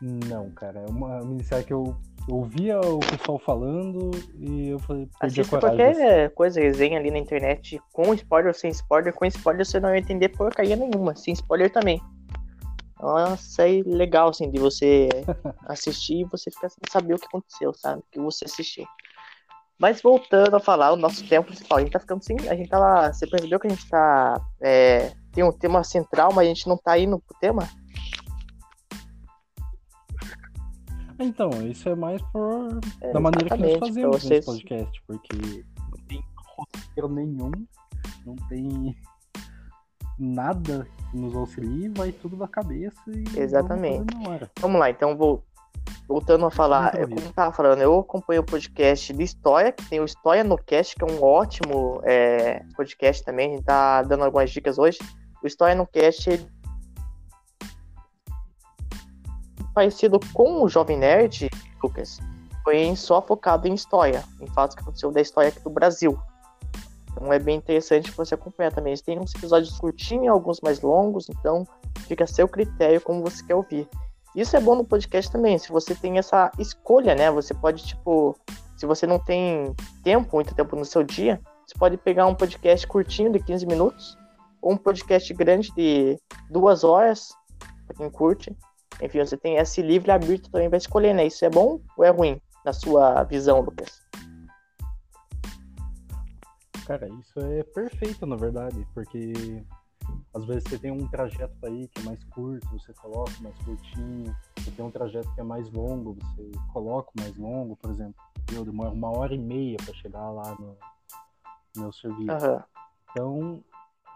Não, 0.00 0.50
cara. 0.50 0.80
É 0.80 0.86
uma 0.86 1.20
minissérie 1.20 1.64
que 1.64 1.72
eu 1.72 1.96
ouvia 2.28 2.78
o 2.80 3.00
pessoal 3.00 3.38
falando 3.38 4.10
e 4.38 4.68
eu 4.68 4.78
falei, 4.78 5.08
perdi 5.18 5.40
Assista 5.40 5.58
qualquer 5.58 6.30
coisa, 6.34 6.60
resenha 6.60 6.98
ali 6.98 7.10
na 7.10 7.18
internet, 7.18 7.80
com 7.92 8.14
spoiler 8.14 8.48
ou 8.48 8.54
sem 8.54 8.70
spoiler. 8.70 9.12
Com 9.12 9.24
spoiler 9.24 9.64
você 9.64 9.80
não 9.80 9.88
vai 9.88 9.98
entender 9.98 10.28
porcaria 10.30 10.76
nenhuma. 10.76 11.16
Sem 11.16 11.34
spoiler 11.34 11.70
também. 11.70 12.00
É 13.00 13.88
legal, 13.88 14.30
assim, 14.30 14.50
de 14.50 14.58
você 14.58 15.08
assistir 15.66 16.20
e 16.20 16.24
você 16.24 16.50
ficar 16.50 16.68
sem 16.68 16.80
saber 16.90 17.14
o 17.14 17.18
que 17.18 17.26
aconteceu, 17.26 17.72
sabe? 17.74 18.02
Que 18.10 18.20
você 18.20 18.44
assistiu. 18.44 18.84
Mas 19.78 20.02
voltando 20.02 20.56
a 20.56 20.60
falar, 20.60 20.92
o 20.92 20.96
nosso 20.96 21.26
tempo 21.28 21.46
principal, 21.46 21.78
a 21.78 21.80
gente 21.80 21.92
tá 21.92 22.00
ficando 22.00 22.24
sem. 22.24 22.36
A 22.48 22.56
gente 22.56 22.68
tá. 22.68 23.12
Você 23.12 23.26
percebeu 23.28 23.60
que 23.60 23.68
a 23.68 23.70
gente 23.70 23.88
tá. 23.88 24.40
É, 24.60 25.12
tem 25.32 25.44
um 25.44 25.52
tema 25.52 25.84
central, 25.84 26.32
mas 26.34 26.46
a 26.46 26.48
gente 26.48 26.66
não 26.66 26.76
tá 26.76 26.98
indo 26.98 27.20
pro 27.20 27.38
tema? 27.38 27.68
Então, 31.18 31.50
isso 31.68 31.88
é 31.88 31.94
mais 31.94 32.22
por 32.32 32.78
é, 33.00 33.12
da 33.12 33.18
maneira 33.18 33.56
que 33.56 33.62
nós 33.62 33.78
fazemos 33.78 34.22
vocês... 34.22 34.46
esse 34.46 34.46
podcast, 34.46 35.02
porque 35.06 35.64
não 35.90 36.06
tem 36.06 36.22
roteiro 36.56 37.08
nenhum, 37.08 37.50
não 38.24 38.36
tem 38.48 38.96
nada 40.18 40.86
que 41.10 41.16
nos 41.16 41.34
auxilie, 41.34 41.88
vai 41.88 42.12
tudo 42.12 42.36
da 42.36 42.46
cabeça 42.46 43.00
e 43.08 43.38
Exatamente. 43.38 44.14
Vamos, 44.14 44.48
vamos 44.60 44.80
lá, 44.80 44.90
então 44.90 45.16
vou 45.16 45.44
voltando 46.08 46.46
a 46.46 46.50
falar, 46.50 46.98
eu, 46.98 47.08
como 47.08 47.32
tava 47.32 47.52
falando, 47.52 47.80
eu 47.82 47.98
acompanho 47.98 48.40
o 48.40 48.44
podcast 48.44 49.12
de 49.12 49.22
História, 49.22 49.72
que 49.72 49.88
tem 49.88 50.00
o 50.00 50.04
História 50.04 50.42
no 50.42 50.56
Cast, 50.56 50.94
que 50.94 51.04
é 51.04 51.06
um 51.06 51.22
ótimo 51.22 52.00
é, 52.04 52.62
podcast 52.76 53.24
também, 53.24 53.48
a 53.48 53.56
gente 53.56 53.64
tá 53.64 54.02
dando 54.02 54.24
algumas 54.24 54.50
dicas 54.50 54.78
hoje. 54.78 54.98
O 55.42 55.46
História 55.46 55.74
no 55.74 55.86
Cast 55.86 56.30
é 56.30 56.40
parecido 59.78 60.18
com 60.34 60.64
o 60.64 60.68
Jovem 60.68 60.98
Nerd, 60.98 61.48
Lucas, 61.80 62.18
porém 62.64 62.96
só 62.96 63.22
focado 63.22 63.68
em 63.68 63.74
história, 63.74 64.24
em 64.40 64.46
fatos 64.48 64.74
que 64.74 64.82
aconteceu 64.82 65.12
da 65.12 65.20
história 65.20 65.50
aqui 65.50 65.60
do 65.60 65.70
Brasil. 65.70 66.18
Então 67.12 67.32
é 67.32 67.38
bem 67.38 67.58
interessante 67.58 68.10
você 68.10 68.34
acompanhar 68.34 68.72
também. 68.72 68.96
Têm 68.96 69.20
uns 69.20 69.32
episódios 69.36 69.78
curtinhos, 69.78 70.30
alguns 70.30 70.60
mais 70.62 70.80
longos, 70.80 71.28
então 71.28 71.64
fica 72.08 72.24
a 72.24 72.26
seu 72.26 72.48
critério 72.48 73.00
como 73.00 73.22
você 73.22 73.44
quer 73.46 73.54
ouvir. 73.54 73.88
Isso 74.34 74.56
é 74.56 74.60
bom 74.60 74.74
no 74.74 74.84
podcast 74.84 75.30
também, 75.30 75.56
se 75.58 75.70
você 75.70 75.94
tem 75.94 76.18
essa 76.18 76.50
escolha, 76.58 77.14
né? 77.14 77.30
Você 77.30 77.54
pode, 77.54 77.86
tipo, 77.86 78.36
se 78.76 78.84
você 78.84 79.06
não 79.06 79.20
tem 79.20 79.72
tempo, 80.02 80.34
muito 80.34 80.56
tempo 80.56 80.74
no 80.74 80.84
seu 80.84 81.04
dia, 81.04 81.40
você 81.64 81.78
pode 81.78 81.96
pegar 81.98 82.26
um 82.26 82.34
podcast 82.34 82.84
curtinho 82.84 83.30
de 83.30 83.38
15 83.38 83.64
minutos, 83.64 84.18
ou 84.60 84.72
um 84.72 84.76
podcast 84.76 85.32
grande 85.34 85.72
de 85.72 86.18
duas 86.50 86.82
horas, 86.82 87.28
pra 87.86 87.96
quem 87.96 88.10
curte. 88.10 88.52
Enfim, 89.00 89.18
você 89.18 89.36
tem 89.36 89.56
esse 89.56 89.80
livre 89.80 90.10
arbítrio 90.10 90.50
também 90.50 90.68
para 90.68 90.78
escolher, 90.78 91.14
né? 91.14 91.26
Isso 91.26 91.44
é 91.44 91.50
bom 91.50 91.80
ou 91.96 92.04
é 92.04 92.10
ruim, 92.10 92.40
na 92.64 92.72
sua 92.72 93.22
visão, 93.24 93.60
Lucas? 93.60 94.02
Cara, 96.86 97.08
isso 97.08 97.38
é 97.40 97.62
perfeito, 97.62 98.26
na 98.26 98.36
verdade, 98.36 98.86
porque 98.94 99.62
às 100.34 100.44
vezes 100.46 100.64
você 100.64 100.78
tem 100.78 100.90
um 100.90 101.06
trajeto 101.08 101.54
aí 101.64 101.86
que 101.88 102.00
é 102.00 102.04
mais 102.04 102.24
curto, 102.24 102.66
você 102.72 102.92
coloca 102.94 103.32
mais 103.40 103.56
curtinho. 103.58 104.34
Você 104.56 104.70
tem 104.70 104.84
um 104.84 104.90
trajeto 104.90 105.32
que 105.34 105.40
é 105.40 105.44
mais 105.44 105.70
longo, 105.70 106.14
você 106.14 106.50
coloca 106.72 107.10
mais 107.18 107.36
longo, 107.36 107.76
por 107.76 107.90
exemplo. 107.90 108.14
Eu 108.52 108.64
demoro 108.64 108.92
uma 108.92 109.10
hora 109.10 109.34
e 109.34 109.38
meia 109.38 109.76
para 109.84 109.94
chegar 109.94 110.30
lá 110.30 110.56
no, 110.58 110.76
meu 111.76 111.92
serviço. 111.92 112.46
Uhum. 112.46 112.62
Então, 113.10 113.64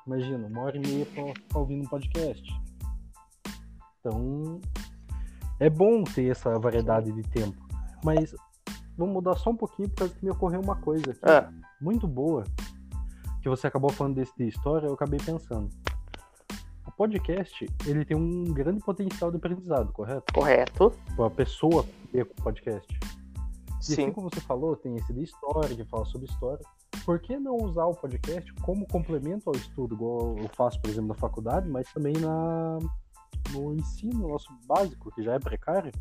Imagina, 0.07 0.49
uma 0.49 0.62
hora 0.62 0.77
e 0.77 0.81
meia 0.81 1.07
pra 1.07 1.27
ficar 1.35 1.59
ouvindo 1.59 1.85
um 1.85 1.89
podcast. 1.89 2.43
Então, 4.05 4.61
é 5.61 5.71
bom 5.71 6.03
ter 6.03 6.29
essa 6.31 6.59
variedade 6.59 7.13
de 7.13 7.23
tempo. 7.23 7.57
Mas 8.05 8.35
vamos 8.99 9.15
mudar 9.15 9.37
só 9.37 9.51
um 9.51 9.57
pouquinho, 9.57 9.89
porque 9.91 10.17
me 10.21 10.31
ocorreu 10.31 10.61
uma 10.61 10.75
coisa 10.75 11.13
aqui, 11.13 11.21
Ah, 11.25 11.49
muito 11.81 12.09
boa, 12.09 12.43
que 13.41 13.49
você 13.49 13.69
acabou 13.69 13.91
falando 13.93 14.17
desse 14.17 14.37
de 14.37 14.49
história, 14.49 14.89
eu 14.89 14.95
acabei 14.95 15.21
pensando. 15.25 15.69
O 16.85 16.91
podcast, 16.91 17.65
ele 17.87 18.05
tem 18.05 18.17
um 18.17 18.53
grande 18.53 18.81
potencial 18.81 19.31
de 19.31 19.37
aprendizado, 19.37 19.93
correto? 19.93 20.35
correto. 20.35 20.93
Para 21.15 21.27
a 21.27 21.31
pessoa 21.31 21.87
ver 22.13 22.25
com 22.25 22.41
o 22.41 22.43
podcast. 22.43 22.93
E 22.93 23.75
assim 23.79 23.95
Sim. 23.95 24.13
como 24.13 24.29
você 24.29 24.41
falou, 24.41 24.77
tem 24.77 24.97
esse 24.97 25.13
de 25.13 25.23
história, 25.23 25.77
que 25.77 25.85
fala 25.85 26.05
sobre 26.07 26.27
história. 26.27 26.65
Por 27.05 27.21
que 27.21 27.37
não 27.39 27.57
usar 27.57 27.87
o 27.87 27.95
podcast 27.95 28.53
como 28.63 28.87
complemento 28.87 29.49
ao 29.49 29.55
estudo, 29.57 29.95
igual 29.95 30.37
eu 30.39 30.49
faço, 30.57 30.81
por 30.81 30.91
exemplo, 30.91 31.09
na 31.09 31.15
faculdade, 31.15 31.69
mas 31.69 31.91
também 31.93 32.13
na, 32.15 32.79
no 33.53 33.75
ensino 33.75 34.29
nosso 34.29 34.49
básico, 34.67 35.13
que 35.15 35.23
já 35.23 35.35
é 35.35 35.39
precário? 35.39 35.93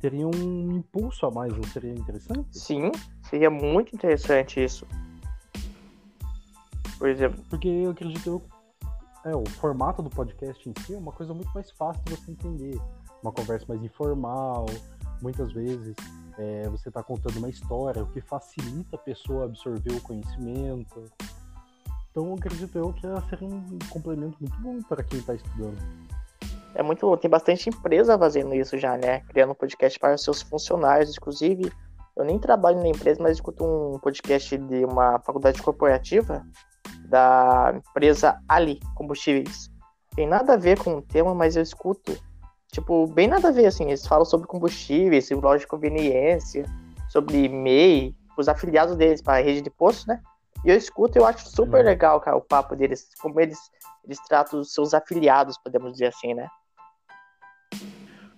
Teria 0.00 0.26
um 0.26 0.76
impulso 0.76 1.26
a 1.26 1.30
mais, 1.30 1.52
não 1.52 1.64
seria 1.64 1.92
interessante? 1.92 2.58
Sim, 2.58 2.92
seria 3.28 3.50
muito 3.50 3.94
interessante 3.94 4.62
isso. 4.62 4.86
Por 6.98 7.08
exemplo, 7.08 7.42
Porque 7.48 7.68
eu 7.68 7.90
acredito 7.90 8.26
eu, 8.26 8.42
é, 9.24 9.34
o 9.34 9.44
formato 9.46 10.02
do 10.02 10.10
podcast 10.10 10.68
em 10.68 10.72
si 10.82 10.94
é 10.94 10.98
uma 10.98 11.12
coisa 11.12 11.34
muito 11.34 11.50
mais 11.52 11.70
fácil 11.70 12.02
de 12.04 12.16
você 12.16 12.30
entender. 12.30 12.80
Uma 13.22 13.32
conversa 13.32 13.66
mais 13.68 13.82
informal, 13.82 14.66
muitas 15.20 15.52
vezes 15.52 15.96
é, 16.38 16.68
você 16.68 16.88
está 16.88 17.02
contando 17.02 17.36
uma 17.36 17.48
história, 17.48 18.02
o 18.02 18.06
que 18.06 18.20
facilita 18.20 18.96
a 18.96 18.98
pessoa 18.98 19.44
absorver 19.44 19.92
o 19.92 20.00
conhecimento. 20.00 21.04
Então 22.10 22.34
acredito 22.34 22.78
eu 22.78 22.92
que 22.92 23.02
seria 23.28 23.48
um 23.48 23.78
complemento 23.90 24.36
muito 24.40 24.60
bom 24.60 24.80
para 24.82 25.02
quem 25.02 25.18
está 25.18 25.34
estudando. 25.34 25.78
É 26.78 26.82
muito. 26.82 27.16
Tem 27.16 27.28
bastante 27.28 27.68
empresa 27.68 28.16
fazendo 28.16 28.54
isso 28.54 28.78
já, 28.78 28.96
né? 28.96 29.20
Criando 29.28 29.50
um 29.50 29.54
podcast 29.54 29.98
para 29.98 30.16
seus 30.16 30.40
funcionários. 30.42 31.16
Inclusive, 31.16 31.72
eu 32.16 32.24
nem 32.24 32.38
trabalho 32.38 32.78
na 32.78 32.88
empresa, 32.88 33.20
mas 33.20 33.32
escuto 33.32 33.64
um 33.64 33.98
podcast 33.98 34.56
de 34.56 34.84
uma 34.84 35.18
faculdade 35.18 35.60
corporativa 35.60 36.46
da 37.06 37.74
empresa 37.74 38.40
Ali 38.48 38.78
Combustíveis. 38.94 39.68
Tem 40.14 40.26
nada 40.26 40.54
a 40.54 40.56
ver 40.56 40.78
com 40.78 40.98
o 40.98 41.02
tema, 41.02 41.34
mas 41.34 41.56
eu 41.56 41.62
escuto. 41.62 42.16
Tipo, 42.70 43.08
bem 43.08 43.26
nada 43.26 43.48
a 43.48 43.52
ver, 43.52 43.66
assim. 43.66 43.86
Eles 43.88 44.06
falam 44.06 44.24
sobre 44.24 44.46
combustíveis, 44.46 45.26
sobre 45.26 45.44
loja 45.44 45.60
de 45.60 45.66
conveniência, 45.66 46.64
sobre 47.08 47.48
MEI, 47.48 48.14
os 48.36 48.48
afiliados 48.48 48.94
deles 48.94 49.20
para 49.20 49.38
a 49.38 49.42
rede 49.42 49.62
de 49.62 49.70
posto, 49.70 50.06
né? 50.06 50.22
E 50.64 50.70
eu 50.70 50.76
escuto 50.76 51.18
e 51.18 51.20
eu 51.20 51.26
acho 51.26 51.48
super 51.48 51.84
legal, 51.84 52.20
cara, 52.20 52.36
o 52.36 52.40
papo 52.40 52.76
deles, 52.76 53.08
como 53.20 53.40
eles, 53.40 53.58
eles 54.04 54.18
tratam 54.28 54.60
os 54.60 54.72
seus 54.72 54.92
afiliados, 54.92 55.58
podemos 55.58 55.92
dizer 55.92 56.06
assim, 56.06 56.34
né? 56.34 56.48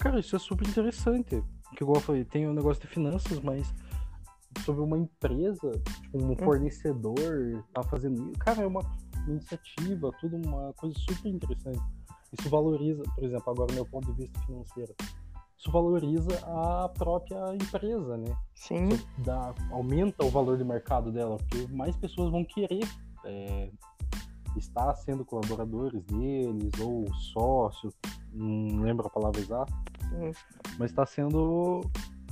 Cara, 0.00 0.18
isso 0.18 0.34
é 0.34 0.38
super 0.38 0.66
interessante. 0.66 1.44
Que 1.76 1.84
igual 1.84 1.98
eu 1.98 2.02
falei, 2.02 2.24
tem 2.24 2.48
um 2.48 2.54
negócio 2.54 2.82
de 2.82 2.88
finanças, 2.88 3.38
mas 3.40 3.72
sobre 4.64 4.82
uma 4.82 4.98
empresa, 4.98 5.70
tipo, 6.02 6.18
um 6.18 6.34
fornecedor 6.36 7.64
tá 7.72 7.82
fazendo 7.82 8.30
isso. 8.30 8.38
Cara, 8.38 8.62
é 8.62 8.66
uma 8.66 8.80
iniciativa, 9.28 10.10
tudo 10.20 10.36
uma 10.36 10.72
coisa 10.72 10.98
super 10.98 11.28
interessante. 11.28 11.80
Isso 12.32 12.48
valoriza, 12.48 13.02
por 13.14 13.24
exemplo, 13.24 13.52
agora 13.52 13.74
meu 13.74 13.84
ponto 13.84 14.12
de 14.12 14.22
vista 14.22 14.40
financeiro. 14.40 14.94
Isso 15.58 15.70
valoriza 15.70 16.30
a 16.46 16.88
própria 16.88 17.54
empresa, 17.54 18.16
né? 18.16 18.34
Sim, 18.54 18.88
dá, 19.18 19.54
aumenta 19.70 20.24
o 20.24 20.30
valor 20.30 20.56
de 20.56 20.64
mercado 20.64 21.12
dela, 21.12 21.36
porque 21.36 21.70
mais 21.70 21.94
pessoas 21.96 22.30
vão 22.30 22.42
querer 22.44 22.88
é, 23.26 23.70
estar 24.56 24.94
sendo 24.94 25.24
colaboradores 25.24 26.02
deles 26.04 26.72
ou 26.80 27.12
sócios, 27.14 27.94
não 28.32 28.80
lembro 28.82 29.06
a 29.06 29.10
palavra 29.10 29.38
exata, 29.38 29.72
sim, 30.10 30.32
mas 30.78 30.90
está 30.90 31.06
sendo 31.06 31.82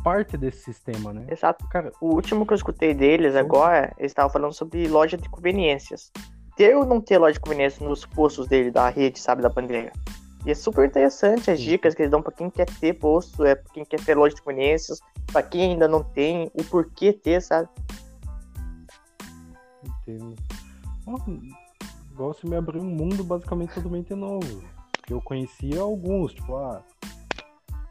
parte 0.03 0.37
desse 0.37 0.64
sistema, 0.64 1.12
né? 1.12 1.27
exato. 1.31 1.67
Cara, 1.69 1.93
O 2.01 2.14
último 2.14 2.47
que 2.47 2.53
eu 2.53 2.57
escutei 2.57 2.95
deles 2.95 3.33
Sim. 3.33 3.38
agora, 3.38 3.93
eles 3.99 4.12
estavam 4.12 4.31
falando 4.31 4.53
sobre 4.53 4.87
loja 4.88 5.17
de 5.17 5.29
conveniências. 5.29 6.12
Ter 6.57 6.77
ou 6.77 6.85
não 6.85 7.01
ter 7.01 7.19
loja 7.19 7.35
de 7.35 7.41
conveniência 7.41 7.87
nos 7.87 8.05
postos 8.05 8.47
dele, 8.49 8.71
da 8.71 8.88
rede, 8.88 9.19
sabe, 9.19 9.43
da 9.43 9.49
bandeira. 9.49 9.93
E 10.47 10.51
é 10.51 10.55
super 10.55 10.87
interessante 10.87 11.51
as 11.51 11.61
dicas 11.61 11.95
que 11.95 12.03
eles 12.03 12.11
dão 12.11 12.23
pra 12.23 12.33
quem 12.33 12.49
quer 12.49 12.67
ter 12.67 12.95
posto, 12.95 13.45
é 13.45 13.55
pra 13.55 13.73
quem 13.73 13.85
quer 13.85 14.01
ter 14.05 14.14
loja 14.14 14.35
de 14.35 14.43
conveniências, 14.43 15.01
pra 15.33 15.43
quem 15.43 15.73
ainda 15.73 15.88
não 15.88 16.03
tem, 16.03 16.51
o 16.55 16.64
porquê 16.64 17.12
ter, 17.12 17.43
sabe? 17.43 17.69
entendo. 20.09 20.35
Igual 22.12 22.35
você 22.35 22.47
me 22.49 22.57
abriu 22.57 22.83
um 22.83 22.87
mundo 22.87 23.23
basicamente 23.23 23.75
totalmente 23.75 24.14
novo. 24.14 24.62
Que 25.07 25.12
eu 25.12 25.21
conhecia 25.21 25.81
alguns, 25.81 26.35
tipo, 26.35 26.57
ah, 26.57 26.83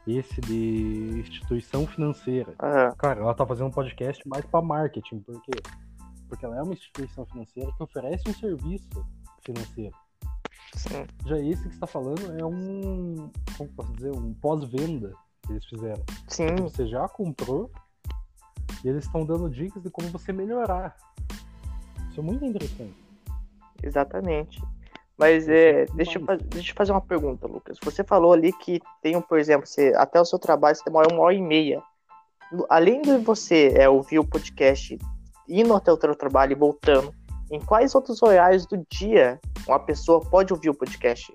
esse 0.08 0.40
de 0.40 1.20
instituição 1.20 1.86
financeira. 1.86 2.54
Aham, 2.62 2.94
Cara, 2.96 3.20
ela 3.20 3.34
tá 3.34 3.46
fazendo 3.46 3.68
um 3.68 3.72
podcast 3.72 4.26
mais 4.28 4.44
pra 4.46 4.62
marketing, 4.62 5.20
por 5.20 5.40
quê? 5.42 5.52
Porque 6.28 6.44
ela 6.44 6.56
é 6.58 6.62
uma 6.62 6.72
instituição 6.74 7.24
financeira 7.26 7.70
que 7.76 7.82
oferece 7.82 8.28
um 8.28 8.34
serviço 8.34 8.88
financeiro. 9.44 9.94
sim, 10.74 11.06
Já 11.26 11.38
esse 11.38 11.62
que 11.68 11.74
você 11.74 11.80
tá 11.80 11.86
falando 11.86 12.38
é 12.38 12.44
um, 12.44 13.30
como 13.56 13.70
posso 13.70 13.92
dizer, 13.94 14.12
um 14.12 14.34
pós-venda 14.34 15.12
que 15.46 15.52
eles 15.52 15.64
fizeram. 15.66 16.04
sim, 16.28 16.54
Você 16.56 16.86
já 16.86 17.08
comprou 17.08 17.70
e 18.84 18.88
eles 18.88 19.04
estão 19.04 19.24
dando 19.24 19.48
dicas 19.50 19.82
de 19.82 19.90
como 19.90 20.08
você 20.08 20.32
melhorar. 20.32 20.96
Isso 22.10 22.20
é 22.20 22.22
muito 22.22 22.44
interessante. 22.44 22.94
exatamente. 23.82 24.60
Mas 25.18 25.48
é, 25.48 25.82
é 25.82 25.86
deixa, 25.86 26.18
eu, 26.18 26.24
deixa 26.46 26.70
eu 26.70 26.76
fazer 26.76 26.92
uma 26.92 27.00
pergunta, 27.00 27.48
Lucas. 27.48 27.76
Você 27.82 28.04
falou 28.04 28.32
ali 28.32 28.52
que 28.52 28.80
tem, 29.02 29.20
por 29.20 29.38
exemplo, 29.38 29.66
você, 29.66 29.92
até 29.96 30.20
o 30.20 30.24
seu 30.24 30.38
trabalho 30.38 30.76
você 30.76 30.84
demora 30.84 31.12
uma 31.12 31.24
hora 31.24 31.34
e 31.34 31.42
meia. 31.42 31.82
Além 32.70 33.02
de 33.02 33.18
você 33.18 33.74
é, 33.76 33.88
ouvir 33.88 34.20
o 34.20 34.24
podcast 34.26 34.96
indo 35.48 35.74
até 35.74 35.92
o 35.92 36.00
seu 36.00 36.14
trabalho 36.14 36.52
e 36.52 36.54
voltando, 36.54 37.12
em 37.50 37.60
quais 37.60 37.94
outros 37.94 38.22
horários 38.22 38.64
do 38.64 38.86
dia 38.90 39.40
uma 39.66 39.80
pessoa 39.80 40.20
pode 40.20 40.52
ouvir 40.52 40.70
o 40.70 40.74
podcast? 40.74 41.34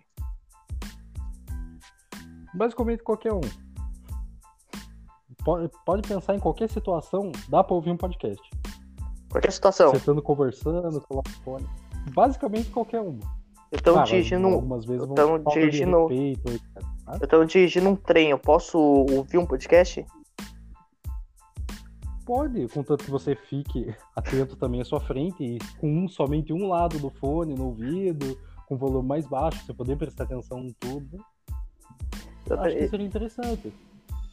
Basicamente 2.53 3.03
qualquer 3.03 3.33
um. 3.33 3.41
Pode, 5.43 5.69
pode 5.85 6.07
pensar 6.07 6.35
em 6.35 6.39
qualquer 6.39 6.69
situação, 6.69 7.31
dá 7.49 7.63
pra 7.63 7.75
ouvir 7.75 7.91
um 7.91 7.97
podcast. 7.97 8.49
Qualquer 9.29 9.51
situação. 9.51 9.89
Você 9.89 9.97
estando 9.97 10.21
conversando, 10.21 11.01
com 11.01 11.17
o 11.17 11.23
fone. 11.43 11.67
Basicamente 12.13 12.69
qualquer 12.69 13.01
uma. 13.01 13.42
Eu 13.73 13.81
tô 13.81 13.93
Claro, 13.93 14.07
dirigindo, 14.07 14.47
um- 14.47 14.53
Algumas 14.53 14.85
vezes 14.85 15.07
de 15.07 15.15
dirigindo- 15.51 16.05
respeito, 16.05 16.61
dirigindo 17.47 17.89
um 17.89 17.95
trem, 17.95 18.29
eu 18.29 18.37
posso 18.37 18.77
ouvir 18.77 19.39
um 19.39 19.47
podcast? 19.47 20.05
Pode, 22.23 22.67
contanto 22.67 23.03
que 23.03 23.09
você 23.09 23.35
fique 23.35 23.93
atento 24.15 24.55
também 24.55 24.79
à 24.79 24.85
sua 24.85 24.99
frente 24.99 25.43
e 25.43 25.57
com 25.79 25.87
um, 25.91 26.07
somente 26.07 26.53
um 26.53 26.67
lado 26.67 26.99
do 26.99 27.09
fone 27.09 27.55
no 27.55 27.65
ouvido, 27.65 28.39
com 28.67 28.77
volume 28.77 29.07
mais 29.07 29.25
baixo, 29.25 29.65
você 29.65 29.73
poder 29.73 29.97
prestar 29.97 30.25
atenção 30.25 30.59
em 30.59 30.71
tudo. 30.79 31.17
Eu, 32.47 32.59
Acho 32.61 32.77
que 32.77 32.87
seria 32.89 33.07
interessante. 33.07 33.73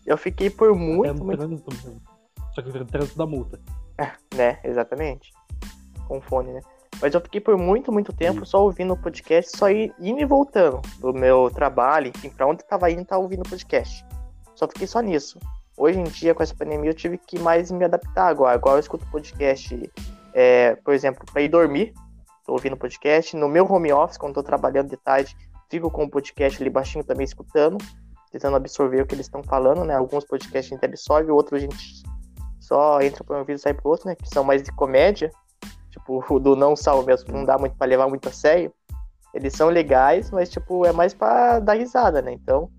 eu 0.07 0.19
fiquei 0.19 0.51
por 0.51 0.69
Até 0.71 0.79
muito, 0.79 1.25
muito 1.25 1.39
trânsito. 1.39 2.03
Só 2.55 2.61
que 2.61 2.79
no 2.79 2.85
trânsito 2.85 3.17
da 3.17 3.27
multa. 3.27 3.59
né? 4.37 4.61
Exatamente. 4.65 5.33
Com 6.07 6.21
fone, 6.21 6.53
né? 6.53 6.61
Mas 7.01 7.15
eu 7.15 7.21
fiquei 7.21 7.41
por 7.41 7.57
muito, 7.57 7.91
muito 7.91 8.13
tempo 8.13 8.45
só 8.45 8.63
ouvindo 8.63 8.93
o 8.93 8.97
podcast, 8.97 9.57
só 9.57 9.71
indo 9.71 10.21
e 10.21 10.25
voltando 10.25 10.83
do 10.99 11.15
meu 11.15 11.51
trabalho, 11.51 12.09
enfim, 12.09 12.29
pra 12.29 12.47
onde 12.47 12.63
eu 12.63 12.69
tava 12.69 12.91
indo, 12.91 13.05
tava 13.05 13.23
ouvindo 13.23 13.41
o 13.41 13.49
podcast. 13.49 14.05
Só 14.55 14.69
fiquei 14.69 14.87
só 14.87 15.01
nisso. 15.01 15.39
Hoje 15.77 15.99
em 15.99 16.05
dia, 16.05 16.35
com 16.35 16.43
essa 16.43 16.55
pandemia, 16.55 16.91
eu 16.91 16.95
tive 16.95 17.17
que 17.17 17.39
mais 17.39 17.71
me 17.71 17.85
adaptar 17.85 18.27
agora. 18.27 18.55
Agora 18.55 18.77
eu 18.77 18.81
escuto 18.81 19.07
podcast, 19.11 19.91
é, 20.35 20.75
por 20.77 20.93
exemplo, 20.93 21.25
pra 21.33 21.41
ir 21.41 21.49
dormir, 21.49 21.95
tô 22.45 22.53
ouvindo 22.53 22.77
podcast. 22.77 23.35
No 23.35 23.49
meu 23.49 23.65
home 23.65 23.91
office, 23.91 24.19
quando 24.19 24.35
tô 24.35 24.43
trabalhando 24.43 24.91
de 24.91 24.99
tarde, 24.99 25.35
fico 25.71 25.91
com 25.91 26.05
o 26.05 26.11
podcast 26.11 26.63
ali 26.63 26.69
baixinho 26.69 27.03
também 27.03 27.25
escutando, 27.25 27.79
tentando 28.31 28.57
absorver 28.57 29.01
o 29.01 29.07
que 29.07 29.15
eles 29.15 29.25
estão 29.25 29.43
falando, 29.43 29.85
né? 29.85 29.95
Alguns 29.95 30.27
podcasts 30.27 30.71
a 30.71 30.75
gente 30.75 30.85
absorve, 30.85 31.31
outros 31.31 31.57
a 31.57 31.61
gente 31.61 32.03
só 32.59 33.01
entra 33.01 33.25
por 33.25 33.37
um 33.37 33.41
vídeo 33.41 33.57
e 33.57 33.59
sai 33.59 33.73
pro 33.73 33.89
outro, 33.89 34.07
né? 34.07 34.15
Que 34.15 34.29
são 34.29 34.45
mais 34.45 34.63
de 34.63 34.71
comédia. 34.73 35.33
Tipo, 35.91 36.39
do 36.39 36.55
não 36.55 36.75
que 36.75 37.33
não 37.33 37.45
dá 37.45 37.59
muito 37.59 37.77
pra 37.77 37.87
levar 37.87 38.09
muito 38.09 38.29
a 38.29 38.33
sério. 38.33 38.73
Eles 39.35 39.53
são 39.53 39.69
legais, 39.69 40.31
mas, 40.31 40.49
tipo, 40.51 40.85
é 40.85 40.93
mais 40.93 41.15
pra 41.15 41.61
dar 41.61 41.75
risada, 41.75 42.21
né? 42.21 42.33
Então, 42.33 42.71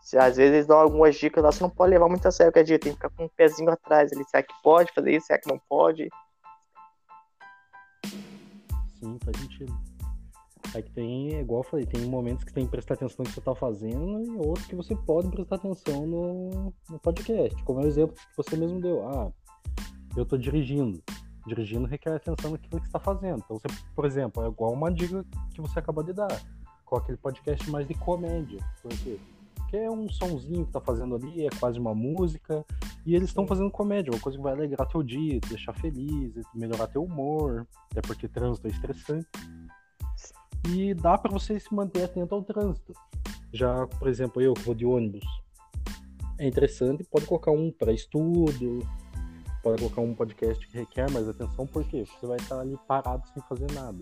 se, 0.00 0.16
às 0.16 0.36
vezes 0.36 0.54
eles 0.54 0.66
dão 0.66 0.78
algumas 0.78 1.16
dicas 1.16 1.42
lá, 1.42 1.50
você 1.50 1.62
não 1.62 1.70
pode 1.70 1.90
levar 1.90 2.08
muito 2.08 2.26
a 2.26 2.30
sério, 2.30 2.52
que 2.52 2.60
a 2.60 2.62
dia 2.62 2.78
tem 2.78 2.92
que 2.92 2.96
ficar 2.96 3.10
com 3.10 3.24
um 3.24 3.30
pezinho 3.36 3.70
atrás 3.70 4.12
ali. 4.12 4.24
Será 4.28 4.42
que 4.42 4.54
pode 4.62 4.92
fazer 4.92 5.16
isso? 5.16 5.26
Será 5.26 5.40
que 5.40 5.48
não 5.48 5.60
pode? 5.68 6.08
Sim, 9.00 9.18
faz 9.24 9.36
sentido. 9.36 9.76
É 10.74 10.82
que 10.82 10.90
tem, 10.90 11.40
igual 11.40 11.60
eu 11.60 11.64
falei, 11.64 11.86
tem 11.86 12.02
momentos 12.02 12.44
que 12.44 12.52
tem 12.52 12.66
que 12.66 12.70
prestar 12.70 12.94
atenção 12.94 13.24
no 13.24 13.24
que 13.24 13.34
você 13.34 13.40
tá 13.40 13.54
fazendo 13.54 14.22
e 14.22 14.36
outros 14.36 14.66
que 14.66 14.76
você 14.76 14.94
pode 14.94 15.28
prestar 15.28 15.56
atenção 15.56 16.06
no, 16.06 16.72
no 16.88 16.98
podcast. 17.00 17.60
Como 17.64 17.80
é 17.80 17.84
o 17.84 17.86
exemplo 17.88 18.14
que 18.14 18.36
você 18.36 18.56
mesmo 18.56 18.80
deu. 18.80 19.02
Ah, 19.08 19.32
eu 20.16 20.24
tô 20.24 20.36
dirigindo. 20.36 21.02
Dirigindo 21.46 21.86
requer 21.86 22.14
atenção 22.14 22.50
naquilo 22.50 22.80
que 22.80 22.86
você 22.86 22.88
está 22.88 22.98
fazendo. 22.98 23.42
Então, 23.44 23.58
você, 23.58 23.68
por 23.94 24.04
exemplo, 24.04 24.44
é 24.44 24.48
igual 24.48 24.72
uma 24.72 24.90
dica 24.90 25.24
que 25.54 25.60
você 25.60 25.78
acabou 25.78 26.02
de 26.02 26.12
dar, 26.12 26.42
com 26.84 26.96
aquele 26.96 27.18
podcast 27.18 27.70
mais 27.70 27.86
de 27.86 27.94
comédia. 27.94 28.60
Por 28.82 28.90
quê? 28.98 29.18
Porque 29.54 29.76
é 29.76 29.90
um 29.90 30.08
sonzinho 30.08 30.64
que 30.64 30.72
tá 30.72 30.80
fazendo 30.80 31.16
ali, 31.16 31.46
é 31.46 31.50
quase 31.58 31.78
uma 31.78 31.94
música, 31.94 32.64
e 33.04 33.14
eles 33.14 33.28
estão 33.28 33.46
fazendo 33.46 33.70
comédia, 33.70 34.12
uma 34.12 34.20
coisa 34.20 34.38
que 34.38 34.42
vai 34.42 34.52
alegrar 34.52 34.88
teu 34.88 35.02
dia, 35.02 35.40
te 35.40 35.48
deixar 35.48 35.72
feliz, 35.72 36.34
melhorar 36.54 36.86
teu 36.86 37.02
humor, 37.02 37.66
até 37.90 38.00
porque 38.00 38.28
trânsito 38.28 38.66
é 38.66 38.70
estressante. 38.70 39.26
E 40.68 40.94
dá 40.94 41.16
para 41.16 41.30
você 41.30 41.58
se 41.58 41.72
manter 41.74 42.04
atento 42.04 42.34
ao 42.34 42.42
trânsito. 42.42 42.92
Já, 43.52 43.86
por 43.86 44.08
exemplo, 44.08 44.42
eu 44.42 44.54
que 44.54 44.62
vou 44.62 44.74
de 44.74 44.84
ônibus, 44.84 45.24
é 46.38 46.46
interessante, 46.46 47.04
pode 47.04 47.26
colocar 47.26 47.50
um 47.50 47.70
para 47.70 47.92
estudo, 47.92 48.86
pode 49.66 49.82
colocar 49.82 50.00
um 50.00 50.14
podcast 50.14 50.64
que 50.68 50.78
requer 50.78 51.10
mais 51.10 51.28
atenção, 51.28 51.66
porque 51.66 52.04
você 52.04 52.26
vai 52.26 52.36
estar 52.36 52.60
ali 52.60 52.78
parado 52.86 53.24
sem 53.34 53.42
fazer 53.48 53.66
nada. 53.72 53.98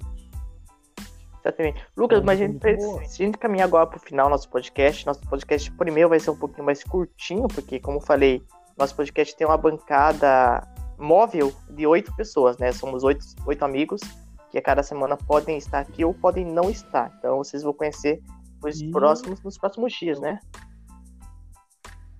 Exatamente. 1.40 1.82
Lucas, 1.96 2.22
mas 2.22 2.38
a 2.38 2.46
gente, 2.46 2.58
precisa, 2.58 3.00
a 3.00 3.04
gente 3.04 3.38
caminhar 3.38 3.66
agora 3.66 3.86
pro 3.86 3.98
final 3.98 4.26
do 4.26 4.32
nosso 4.32 4.48
podcast. 4.50 5.06
Nosso 5.06 5.20
podcast 5.22 5.70
primeiro 5.72 6.10
vai 6.10 6.20
ser 6.20 6.30
um 6.30 6.36
pouquinho 6.36 6.66
mais 6.66 6.84
curtinho, 6.84 7.48
porque, 7.48 7.80
como 7.80 7.96
eu 7.96 8.02
falei, 8.02 8.42
nosso 8.76 8.94
podcast 8.94 9.34
tem 9.34 9.46
uma 9.46 9.56
bancada 9.56 10.68
móvel 10.98 11.50
de 11.70 11.86
oito 11.86 12.14
pessoas, 12.14 12.58
né? 12.58 12.70
Somos 12.70 13.02
oito, 13.02 13.24
oito 13.46 13.64
amigos 13.64 14.02
que 14.50 14.58
a 14.58 14.62
cada 14.62 14.82
semana 14.82 15.16
podem 15.16 15.56
estar 15.56 15.80
aqui 15.80 16.04
ou 16.04 16.12
podem 16.12 16.44
não 16.44 16.68
estar. 16.68 17.10
Então 17.18 17.38
vocês 17.38 17.62
vão 17.62 17.72
conhecer 17.72 18.22
os 18.62 18.82
e... 18.82 18.90
próximos 18.90 19.42
nos 19.42 19.56
próximos 19.56 19.94
dias, 19.94 20.20
né? 20.20 20.38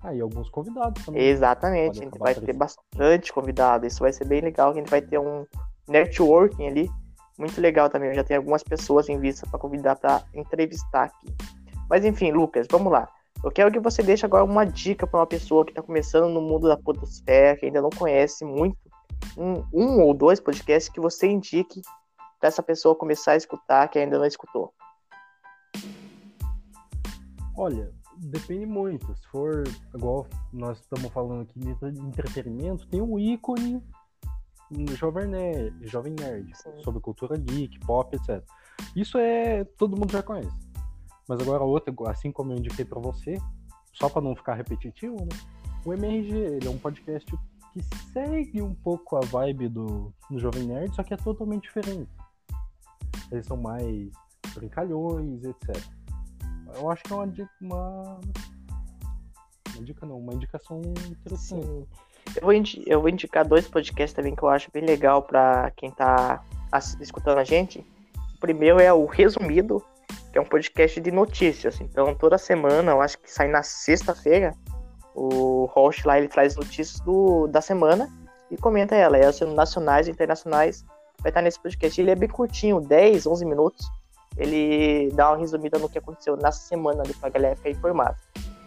Ah, 0.05 0.13
e 0.13 0.21
alguns 0.21 0.49
convidados 0.49 1.03
também. 1.03 1.23
Exatamente, 1.23 1.99
a 1.99 2.03
gente 2.03 2.19
vai 2.19 2.35
ter 2.35 2.53
bastante 2.53 3.33
convidado. 3.33 3.87
Isso 3.87 4.01
vai 4.01 4.13
ser 4.13 4.25
bem 4.25 4.39
legal. 4.39 4.69
A 4.69 4.73
gente 4.75 4.87
vai 4.87 5.01
ter 5.01 5.17
um 5.17 5.47
networking 5.87 6.67
ali 6.67 6.91
muito 7.39 7.59
legal 7.59 7.89
também. 7.89 8.09
Eu 8.09 8.15
já 8.15 8.23
tenho 8.23 8.39
algumas 8.39 8.61
pessoas 8.61 9.09
em 9.09 9.19
vista 9.19 9.47
para 9.49 9.57
convidar 9.57 9.95
para 9.95 10.23
entrevistar 10.35 11.05
aqui. 11.05 11.35
Mas 11.89 12.05
enfim, 12.05 12.31
Lucas, 12.31 12.67
vamos 12.69 12.91
lá. 12.91 13.09
Eu 13.43 13.51
quero 13.51 13.71
que 13.71 13.79
você 13.79 14.03
deixe 14.03 14.23
agora 14.23 14.43
uma 14.43 14.63
dica 14.63 15.07
para 15.07 15.21
uma 15.21 15.27
pessoa 15.27 15.65
que 15.65 15.71
está 15.71 15.81
começando 15.81 16.31
no 16.31 16.41
mundo 16.41 16.67
da 16.67 16.77
podosfera, 16.77 17.57
que 17.57 17.65
ainda 17.65 17.81
não 17.81 17.89
conhece 17.89 18.45
muito, 18.45 18.77
um, 19.35 19.63
um 19.73 20.01
ou 20.01 20.13
dois 20.13 20.39
podcasts 20.39 20.91
que 20.91 20.99
você 20.99 21.27
indique 21.27 21.81
para 22.39 22.49
essa 22.49 22.61
pessoa 22.61 22.95
começar 22.95 23.31
a 23.31 23.37
escutar 23.37 23.87
que 23.87 23.97
ainda 23.97 24.19
não 24.19 24.25
escutou. 24.25 24.71
Olha, 27.57 27.91
depende 28.25 28.65
muito. 28.65 29.15
Se 29.15 29.27
for 29.27 29.63
igual 29.93 30.27
nós 30.51 30.79
estamos 30.79 31.11
falando 31.11 31.41
aqui 31.41 31.59
de 31.59 31.69
entretenimento, 32.01 32.87
tem 32.87 33.01
um 33.01 33.17
ícone 33.19 33.81
Jovem 34.95 35.27
Nerd, 35.27 35.87
Jovem 35.87 36.15
Nerd 36.19 36.51
sobre 36.83 36.99
cultura 36.99 37.37
geek, 37.37 37.79
pop, 37.81 38.15
etc. 38.15 38.43
Isso 38.95 39.17
é 39.17 39.63
todo 39.63 39.97
mundo 39.97 40.11
já 40.11 40.23
conhece. 40.23 40.57
Mas 41.27 41.39
agora 41.39 41.63
outra, 41.63 41.93
assim 42.07 42.31
como 42.31 42.51
eu 42.51 42.57
indiquei 42.57 42.83
para 42.83 42.99
você, 42.99 43.37
só 43.93 44.09
para 44.09 44.21
não 44.21 44.35
ficar 44.35 44.55
repetitivo, 44.55 45.15
né? 45.15 45.29
O 45.85 45.93
MRG, 45.93 46.35
ele 46.35 46.67
é 46.67 46.69
um 46.69 46.77
podcast 46.77 47.29
que 47.73 47.83
segue 48.11 48.61
um 48.61 48.73
pouco 48.73 49.17
a 49.17 49.19
vibe 49.21 49.69
do, 49.69 50.13
do 50.29 50.39
Jovem 50.39 50.63
Nerd, 50.63 50.95
só 50.95 51.03
que 51.03 51.13
é 51.13 51.17
totalmente 51.17 51.63
diferente. 51.63 52.09
Eles 53.31 53.45
são 53.45 53.57
mais 53.57 54.09
brincalhões, 54.55 55.43
etc 55.43 56.04
eu 56.75 56.89
acho 56.89 57.03
que 57.03 57.13
é 57.13 57.15
uma 57.15 57.25
uma... 57.61 58.19
uma 59.73 59.83
dica 59.83 60.05
não, 60.05 60.17
uma 60.17 60.33
indicação 60.33 60.81
interessante. 61.09 61.65
Eu 62.35 62.41
vou, 62.41 62.53
eu 62.85 63.01
vou 63.01 63.09
indicar 63.09 63.47
dois 63.47 63.67
podcasts 63.67 64.13
também 64.13 64.35
que 64.35 64.43
eu 64.43 64.49
acho 64.49 64.71
bem 64.71 64.83
legal 64.83 65.21
para 65.21 65.71
quem 65.71 65.91
tá 65.91 66.43
escutando 66.99 67.37
a 67.37 67.43
gente. 67.43 67.85
O 68.35 68.39
primeiro 68.39 68.79
é 68.79 68.91
o 68.91 69.05
Resumido, 69.05 69.83
que 70.31 70.37
é 70.37 70.41
um 70.41 70.45
podcast 70.45 70.99
de 70.99 71.11
notícias. 71.11 71.79
Então, 71.79 72.13
toda 72.15 72.37
semana, 72.37 72.91
eu 72.91 73.01
acho 73.01 73.17
que 73.19 73.31
sai 73.31 73.47
na 73.47 73.63
sexta-feira, 73.63 74.53
o 75.13 75.65
host 75.65 76.05
lá 76.05 76.17
ele 76.17 76.27
traz 76.27 76.55
notícias 76.55 76.99
do, 76.99 77.47
da 77.47 77.61
semana 77.61 78.09
e 78.51 78.57
comenta 78.57 78.95
ela. 78.95 79.17
Elas 79.17 79.37
sendo 79.37 79.53
nacionais 79.53 80.07
e 80.07 80.11
internacionais. 80.11 80.83
Vai 81.21 81.29
estar 81.29 81.41
nesse 81.41 81.59
podcast. 81.59 81.99
Ele 81.99 82.11
é 82.11 82.15
bem 82.15 82.27
curtinho, 82.27 82.81
10, 82.81 83.25
11 83.25 83.45
minutos 83.45 83.89
ele 84.37 85.11
dá 85.13 85.31
uma 85.31 85.37
resumida 85.37 85.79
no 85.79 85.89
que 85.89 85.97
aconteceu 85.97 86.35
na 86.35 86.51
semana 86.51 87.03
ali 87.03 87.13
pra 87.13 87.29
galera 87.29 87.55
ficar 87.55 87.69
informada. 87.69 88.15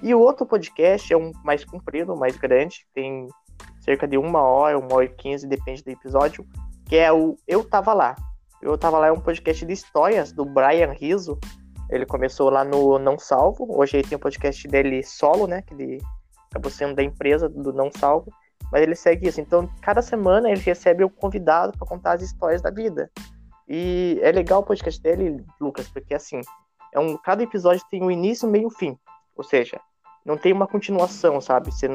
E 0.02 0.14
o 0.14 0.20
outro 0.20 0.46
podcast 0.46 1.12
é 1.12 1.16
um 1.16 1.33
mais 1.44 1.64
comprido, 1.64 2.16
mais 2.16 2.37
grande, 2.37 2.87
tem 2.94 3.26
cerca 3.81 4.07
de 4.07 4.16
uma 4.16 4.42
hora, 4.42 4.78
uma 4.78 4.94
hora 4.94 5.04
e 5.04 5.09
quinze, 5.09 5.46
depende 5.46 5.83
do 5.83 5.90
episódio, 5.90 6.46
que 6.87 6.96
é 6.96 7.12
o 7.12 7.37
Eu 7.46 7.64
Tava 7.64 7.92
Lá. 7.92 8.14
Eu 8.62 8.76
Tava 8.78 8.98
Lá 8.98 9.09
é 9.09 9.12
um 9.12 9.20
podcast 9.20 9.64
de 9.64 9.72
histórias 9.72 10.33
do 10.33 10.44
Brian 10.44 10.92
Rizzo. 10.92 11.38
Ele 11.90 12.07
começou 12.07 12.50
lá 12.50 12.64
no 12.64 12.98
Não 12.98 13.18
Salvo, 13.18 13.66
hoje 13.70 13.96
ele 13.96 14.09
tem 14.09 14.16
um 14.16 14.20
podcast 14.20 14.68
dele 14.68 15.02
solo, 15.02 15.46
né, 15.46 15.62
que 15.62 15.74
ele 15.74 15.98
acabou 16.50 16.70
sendo 16.70 16.94
da 16.94 17.02
empresa 17.02 17.48
do 17.48 17.72
Não 17.72 17.90
Salvo, 17.90 18.33
mas 18.70 18.83
ele 18.83 18.94
segue 18.94 19.28
isso. 19.28 19.40
Então, 19.40 19.68
cada 19.81 20.02
semana 20.02 20.50
ele 20.50 20.61
recebe 20.61 21.04
um 21.04 21.09
convidado 21.09 21.76
para 21.76 21.87
contar 21.87 22.12
as 22.12 22.22
histórias 22.22 22.62
da 22.62 22.70
vida. 22.70 23.11
E 23.68 24.18
é 24.22 24.33
legal 24.33 24.61
o 24.61 24.64
podcast 24.64 25.00
dele, 25.02 25.44
Lucas, 25.61 25.87
porque 25.88 26.14
assim, 26.14 26.40
é 26.94 26.98
um, 26.98 27.18
cada 27.18 27.42
episódio 27.42 27.85
tem 27.90 28.02
um 28.02 28.11
início, 28.11 28.48
meio 28.48 28.68
e 28.68 28.74
fim. 28.74 28.98
Ou 29.37 29.44
seja, 29.44 29.78
não 30.24 30.38
tem 30.38 30.52
uma 30.52 30.66
continuação, 30.66 31.40
sabe? 31.40 31.70
Você 31.70 31.87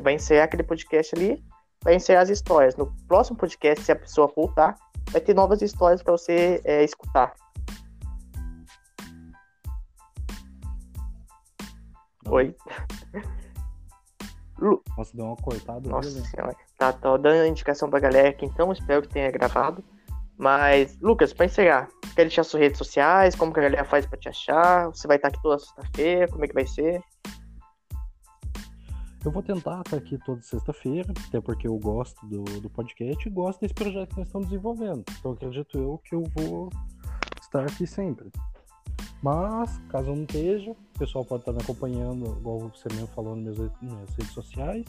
vai 0.00 0.14
encerrar 0.14 0.44
aquele 0.44 0.62
podcast 0.62 1.14
ali, 1.14 1.42
vai 1.82 1.94
encerrar 1.94 2.20
as 2.20 2.28
histórias. 2.28 2.76
No 2.76 2.94
próximo 3.08 3.38
podcast, 3.38 3.84
se 3.84 3.92
a 3.92 3.96
pessoa 3.96 4.30
voltar, 4.34 4.76
vai 5.10 5.20
ter 5.20 5.34
novas 5.34 5.62
histórias 5.62 6.02
para 6.02 6.12
você 6.12 6.60
é, 6.62 6.84
escutar. 6.84 7.34
Oi. 12.26 12.54
Nossa, 14.96 15.16
deu 15.16 15.26
uma 15.26 15.36
cortada. 15.36 15.88
Nossa 15.88 16.10
senhora. 16.10 16.56
Tá, 16.78 16.92
tá 16.92 17.16
dando 17.16 17.46
indicação 17.46 17.90
pra 17.90 18.00
galera 18.00 18.28
aqui, 18.28 18.46
então 18.46 18.72
espero 18.72 19.02
que 19.02 19.08
tenha 19.08 19.30
gravado. 19.30 19.84
Mas, 20.36 20.98
Lucas, 21.00 21.32
pra 21.32 21.46
encerrar, 21.46 21.88
quer 22.14 22.22
deixar 22.22 22.42
suas 22.42 22.62
redes 22.62 22.78
sociais? 22.78 23.34
Como 23.34 23.52
que 23.52 23.60
a 23.60 23.62
galera 23.62 23.84
faz 23.84 24.04
pra 24.04 24.18
te 24.18 24.28
achar? 24.28 24.86
Você 24.86 25.06
vai 25.06 25.16
estar 25.16 25.28
aqui 25.28 25.40
toda 25.42 25.58
sexta-feira? 25.58 26.28
Como 26.28 26.44
é 26.44 26.48
que 26.48 26.54
vai 26.54 26.66
ser? 26.66 27.00
Eu 29.24 29.30
vou 29.30 29.42
tentar 29.42 29.80
estar 29.80 29.96
aqui 29.96 30.18
toda 30.18 30.42
sexta-feira, 30.42 31.14
até 31.28 31.40
porque 31.40 31.66
eu 31.66 31.78
gosto 31.78 32.26
do, 32.26 32.42
do 32.60 32.68
podcast 32.68 33.26
e 33.26 33.30
gosto 33.30 33.60
desse 33.60 33.72
projeto 33.72 34.10
que 34.10 34.18
nós 34.18 34.26
estamos 34.26 34.48
desenvolvendo. 34.48 35.04
Então 35.18 35.32
acredito 35.32 35.78
eu 35.78 35.98
que 36.04 36.14
eu 36.14 36.24
vou 36.34 36.68
estar 37.40 37.62
aqui 37.62 37.86
sempre. 37.86 38.30
Mas, 39.22 39.78
caso 39.88 40.14
não 40.14 40.24
esteja, 40.24 40.72
o 40.72 40.98
pessoal 40.98 41.24
pode 41.24 41.42
estar 41.42 41.52
me 41.52 41.62
acompanhando, 41.62 42.36
igual 42.38 42.58
você 42.58 42.86
mesmo 42.92 43.06
falou 43.08 43.34
nas 43.34 43.56
minhas, 43.56 44.10
redes 44.10 44.32
sociais. 44.32 44.84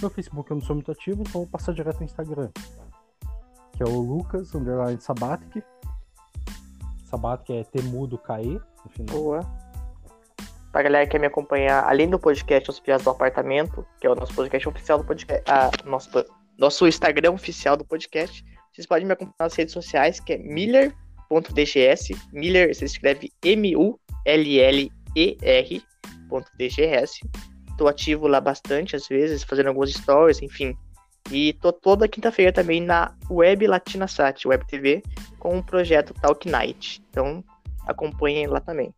Meu 0.00 0.08
Facebook 0.08 0.50
eu 0.50 0.56
não 0.56 0.64
sou 0.64 0.76
muito 0.76 0.90
ativo, 0.90 1.20
então 1.20 1.42
vou 1.42 1.46
passar 1.46 1.74
direto 1.74 1.98
no 1.98 2.04
Instagram 2.04 2.50
que 3.78 3.84
é 3.84 3.86
o 3.86 4.00
Lucas, 4.00 4.52
underline 4.56 5.00
Sabatic. 5.00 5.62
Sabatic 7.04 7.52
é 7.52 7.62
Temudo 7.62 8.18
Caê, 8.18 8.58
no 8.84 8.90
final. 8.90 9.16
Boa. 9.16 9.40
Pra 10.72 10.82
galera 10.82 11.06
que 11.06 11.12
quer 11.12 11.20
me 11.20 11.28
acompanhar, 11.28 11.84
além 11.84 12.10
do 12.10 12.18
podcast 12.18 12.68
Os 12.68 12.80
Piados 12.80 13.04
do 13.04 13.10
Apartamento, 13.10 13.86
que 14.00 14.06
é 14.08 14.10
o 14.10 14.16
nosso 14.16 14.34
podcast 14.34 14.68
oficial 14.68 14.98
do 14.98 15.04
podcast, 15.04 15.44
ah, 15.48 15.70
nosso, 15.84 16.10
nosso 16.58 16.88
Instagram 16.88 17.30
oficial 17.30 17.76
do 17.76 17.84
podcast, 17.84 18.44
vocês 18.74 18.84
podem 18.84 19.06
me 19.06 19.12
acompanhar 19.12 19.36
nas 19.38 19.54
redes 19.54 19.72
sociais, 19.72 20.18
que 20.18 20.32
é 20.32 20.38
miller.dgs. 20.38 22.08
Miller 22.32 22.74
se 22.74 22.84
escreve 22.84 23.32
M-U-L-L-E-R.dgs. 23.44 24.00
Tô 27.78 27.86
ativo 27.86 28.26
lá 28.26 28.40
bastante, 28.40 28.96
às 28.96 29.06
vezes, 29.06 29.44
fazendo 29.44 29.68
alguns 29.68 29.94
stories, 29.94 30.42
enfim, 30.42 30.76
e 31.30 31.52
tô 31.54 31.72
toda 31.72 32.08
quinta-feira 32.08 32.52
também 32.52 32.80
na 32.80 33.14
Web 33.30 33.66
Latina 33.66 34.06
Sat, 34.06 34.46
Web 34.46 34.66
TV, 34.66 35.02
com 35.38 35.58
o 35.58 35.62
projeto 35.62 36.14
Talk 36.14 36.48
Night. 36.48 37.02
Então, 37.10 37.44
acompanhem 37.86 38.46
lá 38.46 38.60
também. 38.60 38.94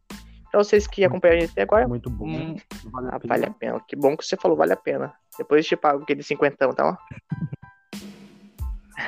Para 0.50 0.62
vocês 0.62 0.86
que 0.86 1.04
acompanham 1.04 1.36
a 1.36 1.40
gente 1.40 1.52
até 1.52 1.62
agora. 1.62 1.86
Muito 1.86 2.10
bom. 2.10 2.26
Hum, 2.26 2.56
vale, 2.84 3.08
a 3.08 3.16
ah, 3.16 3.20
vale, 3.24 3.46
a 3.46 3.50
pena. 3.50 3.80
Que 3.86 3.94
bom 3.94 4.16
que 4.16 4.24
você 4.24 4.36
falou, 4.36 4.56
vale 4.56 4.72
a 4.72 4.76
pena. 4.76 5.12
Depois 5.38 5.64
eu 5.64 5.68
te 5.68 5.76
pago 5.76 6.02
aquele 6.02 6.22
cinquentão, 6.22 6.72
tá? 6.72 6.98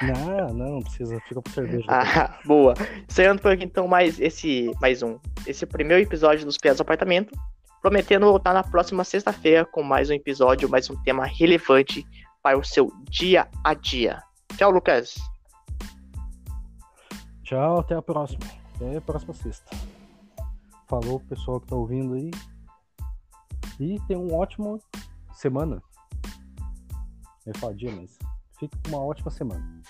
Não, 0.02 0.48
não, 0.54 0.70
não 0.74 0.82
precisa, 0.82 1.18
fica 1.28 1.42
por 1.42 1.52
cerveja. 1.52 1.84
Ah, 1.88 2.38
boa. 2.46 2.74
Saindo 3.08 3.42
por 3.42 3.52
aqui 3.52 3.64
então 3.64 3.88
mais 3.88 4.20
esse, 4.20 4.70
mais 4.80 5.02
um, 5.02 5.18
esse 5.46 5.66
primeiro 5.66 6.02
episódio 6.02 6.44
dos 6.44 6.56
Piados 6.56 6.78
do 6.78 6.82
Apartamento, 6.82 7.36
prometendo 7.80 8.26
voltar 8.26 8.54
na 8.54 8.62
próxima 8.62 9.02
sexta-feira 9.02 9.64
com 9.64 9.82
mais 9.82 10.10
um 10.10 10.14
episódio, 10.14 10.68
mais 10.68 10.88
um 10.88 10.96
tema 11.02 11.26
relevante 11.26 12.06
para 12.42 12.58
o 12.58 12.64
seu 12.64 12.92
dia 13.08 13.48
a 13.64 13.72
dia. 13.72 14.22
Tchau, 14.56 14.70
Lucas. 14.70 15.14
Tchau, 17.42 17.80
até 17.80 17.94
a 17.94 18.02
próxima. 18.02 18.44
Até 18.74 18.96
a 18.96 19.00
próxima 19.00 19.32
sexta. 19.34 19.76
Falou, 20.88 21.20
pessoal 21.20 21.60
que 21.60 21.68
tá 21.68 21.76
ouvindo 21.76 22.14
aí. 22.14 22.30
E 23.78 23.98
tem 24.06 24.16
uma 24.16 24.36
ótima 24.36 24.78
semana. 25.34 25.82
Ia 27.46 27.54
falar 27.58 27.74
dia, 27.74 27.90
mas 27.90 28.18
fique 28.58 28.76
com 28.82 28.96
uma 28.96 29.04
ótima 29.04 29.30
semana. 29.30 29.82